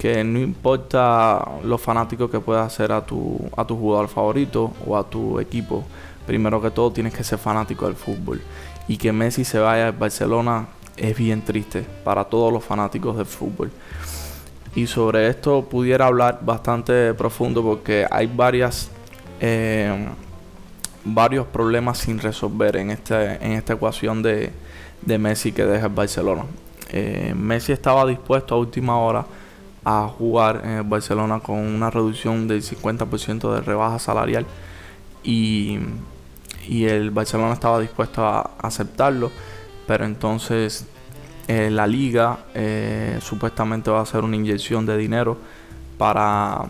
que 0.00 0.24
no 0.24 0.38
importa 0.38 1.46
lo 1.62 1.76
fanático 1.76 2.30
que 2.30 2.40
puedas 2.40 2.72
hacer 2.72 2.90
a 2.90 3.04
tu, 3.04 3.38
a 3.54 3.66
tu 3.66 3.76
jugador 3.76 4.08
favorito 4.08 4.72
o 4.86 4.96
a 4.96 5.04
tu 5.04 5.38
equipo, 5.38 5.84
primero 6.26 6.62
que 6.62 6.70
todo 6.70 6.90
tienes 6.90 7.12
que 7.12 7.22
ser 7.22 7.38
fanático 7.38 7.84
del 7.84 7.96
fútbol. 7.96 8.40
Y 8.88 8.96
que 8.96 9.12
Messi 9.12 9.44
se 9.44 9.58
vaya 9.58 9.88
a 9.88 9.92
Barcelona 9.92 10.68
es 10.96 11.14
bien 11.14 11.42
triste 11.42 11.84
para 12.02 12.24
todos 12.24 12.50
los 12.50 12.64
fanáticos 12.64 13.14
del 13.18 13.26
fútbol 13.26 13.70
y 14.74 14.86
sobre 14.86 15.28
esto 15.28 15.64
pudiera 15.64 16.06
hablar 16.06 16.38
bastante 16.42 17.12
profundo 17.14 17.62
porque 17.62 18.06
hay 18.10 18.26
varias 18.26 18.90
eh, 19.40 20.08
varios 21.04 21.46
problemas 21.46 21.98
sin 21.98 22.18
resolver 22.18 22.76
en 22.76 22.90
este 22.90 23.44
en 23.44 23.52
esta 23.52 23.72
ecuación 23.72 24.22
de, 24.22 24.52
de 25.02 25.18
Messi 25.18 25.52
que 25.52 25.64
deja 25.64 25.86
el 25.86 25.92
Barcelona 25.92 26.44
eh, 26.90 27.34
Messi 27.36 27.72
estaba 27.72 28.06
dispuesto 28.06 28.54
a 28.54 28.58
última 28.58 28.98
hora 28.98 29.24
a 29.84 30.08
jugar 30.08 30.62
en 30.64 30.70
el 30.70 30.82
Barcelona 30.82 31.40
con 31.40 31.58
una 31.58 31.90
reducción 31.90 32.48
del 32.48 32.62
50% 32.62 33.54
de 33.54 33.60
rebaja 33.60 33.98
salarial 33.98 34.46
y, 35.22 35.78
y 36.68 36.84
el 36.84 37.10
Barcelona 37.10 37.54
estaba 37.54 37.80
dispuesto 37.80 38.24
a 38.24 38.50
aceptarlo 38.60 39.30
pero 39.90 40.04
entonces 40.04 40.86
eh, 41.48 41.68
la 41.68 41.84
liga 41.84 42.44
eh, 42.54 43.18
supuestamente 43.20 43.90
va 43.90 43.98
a 43.98 44.02
hacer 44.02 44.22
una 44.22 44.36
inyección 44.36 44.86
de 44.86 44.96
dinero 44.96 45.36
para, 45.98 46.68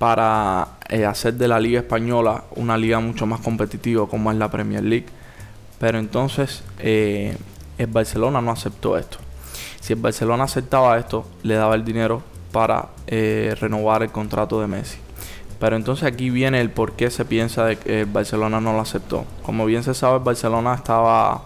para 0.00 0.66
eh, 0.88 1.04
hacer 1.04 1.34
de 1.34 1.46
la 1.46 1.60
liga 1.60 1.78
española 1.78 2.42
una 2.56 2.76
liga 2.76 2.98
mucho 2.98 3.24
más 3.24 3.38
competitiva 3.38 4.08
como 4.08 4.32
es 4.32 4.36
la 4.36 4.50
Premier 4.50 4.82
League. 4.82 5.06
Pero 5.78 6.00
entonces 6.00 6.64
el 6.80 7.36
Barcelona 7.86 8.40
no 8.40 8.50
aceptó 8.50 8.98
esto. 8.98 9.18
Si 9.82 9.92
el 9.92 9.98
Barcelona 9.98 10.44
aceptaba 10.44 10.96
esto, 10.96 11.26
le 11.42 11.54
daba 11.54 11.74
el 11.74 11.84
dinero 11.84 12.22
para 12.52 12.88
renovar 13.06 14.02
el 14.02 14.10
contrato 14.10 14.58
de 14.60 14.68
Messi. 14.68 14.98
Pero 15.58 15.76
entonces 15.76 16.04
aquí 16.04 16.30
viene 16.30 16.60
el 16.60 16.70
por 16.70 16.92
qué 16.92 17.10
se 17.10 17.24
piensa 17.24 17.66
de 17.66 17.76
que 17.76 18.00
el 18.00 18.06
Barcelona 18.06 18.60
no 18.60 18.72
lo 18.72 18.80
aceptó. 18.80 19.24
Como 19.42 19.66
bien 19.66 19.82
se 19.82 19.92
sabe, 19.92 20.16
el 20.16 20.24
Barcelona 20.24 20.74
estaba 20.74 21.42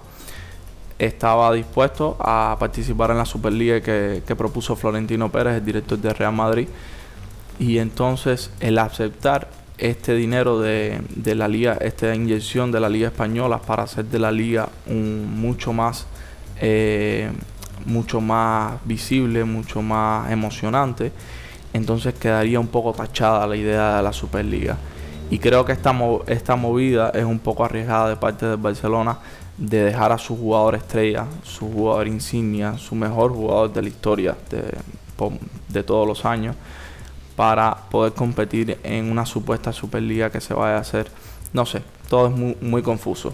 estaba 0.99 1.53
dispuesto 1.53 2.17
a 2.21 2.57
participar 2.59 3.11
en 3.11 3.19
la 3.19 3.27
Superliga 3.27 3.81
que, 3.81 4.35
propuso 4.37 4.77
Florentino 4.77 5.31
Pérez, 5.31 5.57
el 5.57 5.65
director 5.65 5.99
de 5.99 6.13
Real 6.13 6.33
Madrid. 6.33 6.69
Y 7.59 7.79
entonces 7.79 8.51
el 8.61 8.79
aceptar 8.79 9.49
este 9.79 10.15
dinero 10.15 10.61
de, 10.61 11.03
la 11.25 11.49
liga, 11.49 11.77
esta 11.81 12.15
inyección 12.15 12.73
de 12.73 12.81
la 12.81 12.89
liga 12.89 13.09
española 13.09 13.61
para 13.61 13.83
hacer 13.83 14.07
de 14.07 14.19
la 14.19 14.33
liga 14.33 14.69
un, 14.87 15.41
mucho 15.41 15.73
más 15.73 16.07
eh, 16.61 17.31
mucho 17.87 18.21
más 18.21 18.75
visible, 18.85 19.45
mucho 19.45 19.81
más 19.81 20.31
emocionante, 20.31 21.13
entonces 21.73 22.15
quedaría 22.15 22.61
un 22.61 22.69
poco 22.69 22.93
tachada 22.93 23.47
la 23.47 23.57
idea 23.57 23.97
de 23.97 24.03
la 24.03 24.13
Superliga. 24.13 24.77
Y 25.31 25.39
creo 25.39 25.65
que 25.65 25.73
esta, 25.73 25.95
esta 26.27 26.57
movida 26.57 27.11
es 27.11 27.25
un 27.25 27.39
poco 27.39 27.65
arriesgada 27.65 28.09
de 28.09 28.17
parte 28.17 28.47
del 28.47 28.59
Barcelona 28.59 29.19
de 29.57 29.85
dejar 29.85 30.13
a 30.13 30.19
su 30.19 30.37
jugador 30.37 30.75
estrella, 30.75 31.27
su 31.43 31.71
jugador 31.73 32.07
insignia, 32.07 32.77
su 32.79 32.95
mejor 32.95 33.33
jugador 33.33 33.73
de 33.73 33.83
la 33.83 33.89
historia 33.89 34.37
de, 34.51 35.83
todos 35.83 36.07
los 36.07 36.25
años, 36.25 36.55
para 37.35 37.75
poder 37.91 38.13
competir 38.13 38.79
en 38.83 39.11
una 39.11 39.27
supuesta 39.27 39.73
Superliga 39.73 40.31
que 40.31 40.41
se 40.41 40.55
vaya 40.55 40.77
a 40.77 40.81
hacer. 40.81 41.11
No 41.53 41.67
sé, 41.67 41.83
todo 42.09 42.29
es 42.29 42.63
muy 42.63 42.83
confuso. 42.83 43.33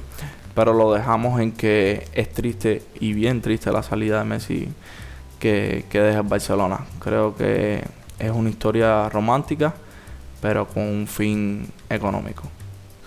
Pero 0.54 0.74
lo 0.74 0.92
dejamos 0.92 1.40
en 1.40 1.52
que 1.52 2.06
es 2.12 2.32
triste 2.32 2.82
y 3.00 3.14
bien 3.14 3.40
triste 3.40 3.72
la 3.72 3.82
salida 3.82 4.18
de 4.18 4.24
Messi 4.24 4.68
que, 5.38 5.84
que 5.88 6.00
deja 6.00 6.20
el 6.20 6.26
Barcelona. 6.26 6.80
Creo 6.98 7.34
que 7.34 7.82
es 8.18 8.30
una 8.30 8.50
historia 8.50 9.08
romántica, 9.08 9.74
pero 10.40 10.66
con 10.66 10.82
un 10.82 11.06
fin 11.06 11.68
económico. 11.88 12.44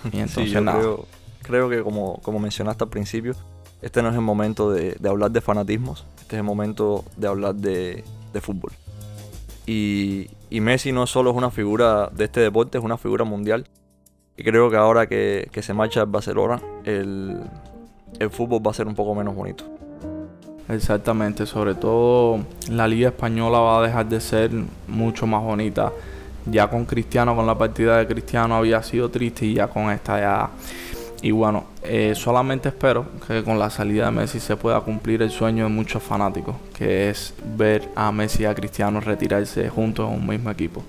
Y 0.12 0.20
entonces 0.20 0.62
nada 0.62 0.80
creo 1.46 1.70
que 1.70 1.82
como, 1.82 2.20
como 2.22 2.38
mencionaste 2.38 2.84
al 2.84 2.90
principio, 2.90 3.34
este 3.80 4.02
no 4.02 4.08
es 4.08 4.14
el 4.14 4.20
momento 4.20 4.70
de, 4.70 4.96
hablar 5.08 5.30
de 5.30 5.40
fanatismos, 5.40 6.04
este 6.20 6.36
es 6.36 6.40
el 6.40 6.44
momento 6.44 7.04
de 7.16 7.28
hablar 7.28 7.54
de, 7.54 8.04
fútbol. 8.40 8.72
Y, 9.66 10.28
Messi 10.50 10.92
no 10.92 11.06
solo 11.06 11.30
es 11.30 11.36
una 11.36 11.50
figura 11.50 12.10
de 12.12 12.24
este 12.24 12.40
deporte, 12.40 12.76
es 12.78 12.84
una 12.84 12.98
figura 12.98 13.24
mundial. 13.24 13.66
Y 14.36 14.42
creo 14.42 14.70
que 14.70 14.76
ahora 14.76 15.06
que, 15.06 15.48
se 15.60 15.72
marcha 15.72 16.00
el 16.00 16.06
Barcelona, 16.06 16.60
el, 16.84 17.40
el 18.18 18.30
fútbol 18.30 18.66
va 18.66 18.70
a 18.70 18.74
ser 18.74 18.86
un 18.86 18.94
poco 18.94 19.14
menos 19.14 19.34
bonito. 19.34 19.64
Exactamente, 20.68 21.46
sobre 21.46 21.74
todo 21.74 22.40
la 22.70 22.88
liga 22.88 23.08
española 23.08 23.58
va 23.60 23.78
a 23.78 23.82
dejar 23.86 24.08
de 24.08 24.20
ser 24.20 24.50
mucho 24.88 25.26
más 25.26 25.42
bonita. 25.42 25.92
Ya 26.44 26.68
con 26.68 26.84
Cristiano, 26.84 27.34
con 27.34 27.46
la 27.46 27.56
partida 27.56 27.98
de 27.98 28.06
Cristiano 28.06 28.56
había 28.56 28.82
sido 28.82 29.10
triste 29.10 29.46
y 29.46 29.54
ya 29.54 29.68
con 29.68 29.90
esta 29.90 30.20
ya 30.20 30.50
y 31.22 31.30
bueno, 31.30 31.64
eh, 31.82 32.12
solamente 32.14 32.68
espero 32.68 33.06
que 33.26 33.42
con 33.42 33.58
la 33.58 33.70
salida 33.70 34.06
de 34.06 34.10
Messi 34.12 34.38
se 34.38 34.56
pueda 34.56 34.80
cumplir 34.80 35.22
el 35.22 35.30
sueño 35.30 35.64
de 35.64 35.70
muchos 35.70 36.02
fanáticos, 36.02 36.54
que 36.76 37.10
es 37.10 37.34
ver 37.56 37.88
a 37.96 38.12
Messi 38.12 38.42
y 38.42 38.46
a 38.46 38.54
Cristiano 38.54 39.00
retirarse 39.00 39.68
juntos 39.68 40.08
en 40.08 40.20
un 40.20 40.26
mismo 40.26 40.50
equipo. 40.50 40.84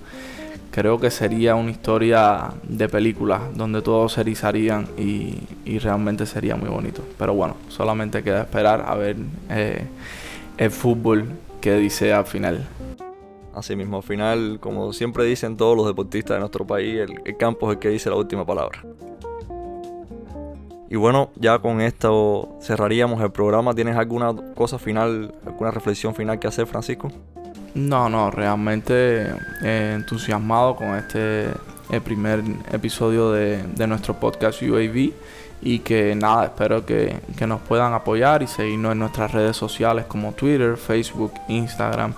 Creo 0.78 1.00
que 1.00 1.10
sería 1.10 1.56
una 1.56 1.72
historia 1.72 2.52
de 2.62 2.88
película 2.88 3.40
donde 3.52 3.82
todos 3.82 4.12
se 4.12 4.20
erizarían 4.20 4.86
y, 4.96 5.40
realmente 5.80 6.24
sería 6.24 6.54
muy 6.54 6.68
bonito. 6.68 7.02
Pero 7.18 7.34
bueno, 7.34 7.56
solamente 7.66 8.22
queda 8.22 8.42
esperar 8.42 8.84
a 8.86 8.94
ver 8.94 9.16
eh, 9.50 9.84
el 10.56 10.70
fútbol 10.70 11.32
¿qué 11.60 11.74
dice 11.78 12.12
al 12.12 12.26
final? 12.26 12.64
Así 13.56 13.74
mismo, 13.74 13.96
al 13.96 14.02
final, 14.04 14.58
como 14.60 14.92
siempre 14.92 15.24
dicen 15.24 15.56
todos 15.56 15.76
los 15.76 15.84
deportistas 15.84 16.36
de 16.36 16.38
nuestro 16.38 16.64
país, 16.64 17.00
el, 17.24 17.36
campo 17.36 17.68
es 17.68 17.74
el 17.74 17.80
que 17.80 17.88
dice 17.88 18.08
la 18.08 18.14
última 18.14 18.46
palabra. 18.46 18.84
Y 20.88 20.94
bueno, 20.94 21.30
ya 21.34 21.58
con 21.58 21.80
esto 21.80 22.56
cerraríamos 22.62 23.20
el 23.20 23.32
programa. 23.32 23.74
¿Tienes 23.74 23.96
alguna 23.96 24.32
cosa 24.54 24.78
final, 24.78 25.34
alguna 25.44 25.72
reflexión 25.72 26.14
final 26.14 26.38
que 26.38 26.46
hacer, 26.46 26.68
Francisco? 26.68 27.10
No, 27.74 28.08
no, 28.08 28.30
realmente 28.30 29.32
eh, 29.62 29.92
entusiasmado 29.94 30.74
con 30.76 30.96
este 30.96 31.48
primer 32.04 32.42
episodio 32.70 33.32
de, 33.32 33.86
nuestro 33.86 34.14
podcast 34.14 34.60
UAV 34.62 35.12
y 35.60 35.80
que 35.80 36.14
nada, 36.14 36.46
espero 36.46 36.84
que, 36.84 37.16
nos 37.46 37.60
puedan 37.60 37.92
apoyar 37.94 38.42
y 38.42 38.46
seguirnos 38.46 38.92
en 38.92 38.98
nuestras 38.98 39.32
redes 39.32 39.56
sociales 39.56 40.04
como 40.06 40.32
Twitter, 40.32 40.76
Facebook, 40.76 41.32
Instagram. 41.48 42.14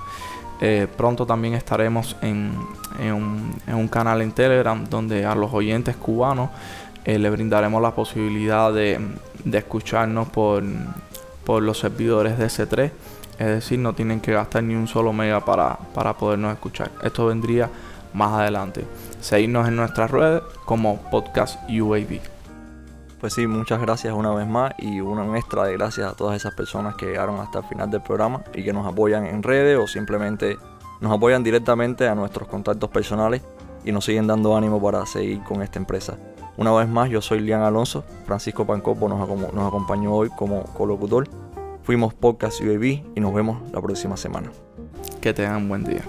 Eh, 0.61 0.87
pronto 0.95 1.25
también 1.25 1.55
estaremos 1.55 2.17
en, 2.21 2.53
un, 3.01 3.89
canal 3.89 4.21
en 4.21 4.33
Telegram 4.33 4.85
donde 4.89 5.25
a 5.25 5.35
los 5.35 5.55
oyentes 5.55 5.97
cubanos 5.97 6.51
eh, 7.07 7.19
le 7.19 7.31
brindaremos 7.31 7.81
la 7.81 7.95
posibilidad 7.95 8.73
de, 8.73 9.01
escucharnos 9.51 10.29
por, 10.29 10.63
por 11.45 11.63
los 11.63 11.79
servidores 11.79 12.39
de 12.39 12.47
S3. 12.47 12.91
Es 13.41 13.47
decir, 13.47 13.79
no 13.79 13.95
tienen 13.95 14.21
que 14.21 14.35
gastar 14.35 14.63
ni 14.63 14.75
un 14.75 14.87
solo 14.87 15.15
mega 15.15 15.43
para, 15.43 15.79
para 15.95 16.13
podernos 16.13 16.53
escuchar. 16.53 16.91
Esto 17.03 17.25
vendría 17.25 17.71
más 18.13 18.33
adelante. 18.33 18.85
Seguirnos 19.23 19.67
en 19.67 19.77
nuestras 19.77 20.11
redes 20.11 20.43
como 20.67 21.01
Podcast 21.11 21.59
UAV. 21.71 22.21
Pues 23.19 23.33
sí, 23.33 23.47
muchas 23.47 23.81
gracias 23.81 24.13
una 24.13 24.35
vez 24.35 24.47
más 24.47 24.75
y 24.79 25.01
un 25.01 25.37
extra 25.37 25.65
de 25.65 25.73
gracias 25.73 26.13
a 26.13 26.15
todas 26.15 26.37
esas 26.37 26.55
personas 26.55 26.97
que 26.97 27.07
llegaron 27.07 27.41
hasta 27.41 27.61
el 27.61 27.65
final 27.65 27.91
del 27.91 28.03
programa 28.03 28.45
y 28.53 28.63
que 28.63 28.75
nos 28.75 28.87
apoyan 28.87 29.25
en 29.25 29.43
redes 29.43 29.79
o 29.79 29.87
simplemente 29.87 30.59
nos 31.01 31.11
apoyan 31.11 31.43
directamente 31.43 32.09
a 32.09 32.15
nuestros 32.15 32.47
contactos 32.47 32.91
personales 32.91 33.41
y 33.87 33.93
nos 33.93 34.05
siguen 34.05 34.27
dando 34.27 34.55
ánimo 34.55 34.83
para 34.83 35.07
seguir 35.07 35.43
con 35.45 35.63
esta 35.63 35.79
empresa. 35.79 36.19
Una 36.59 36.73
vez 36.73 36.91
más, 36.91 37.09
yo 37.09 37.23
soy 37.23 37.41
Lian 37.41 37.63
Alonso, 37.63 38.05
Francisco 38.27 38.67
Pancopo 38.67 39.09
nos, 39.09 39.27
nos 39.55 39.67
acompañó 39.67 40.13
hoy 40.13 40.29
como 40.29 40.65
colocutor. 40.65 41.27
Fuimos 41.91 42.15
Podcast 42.15 42.61
UAV 42.61 42.85
y 42.85 43.21
nos 43.21 43.35
vemos 43.35 43.69
la 43.73 43.83
próxima 43.83 44.17
semana. 44.17 44.53
Que 45.21 45.35
tengan 45.35 45.69
buen 45.69 45.83
día. 45.83 46.05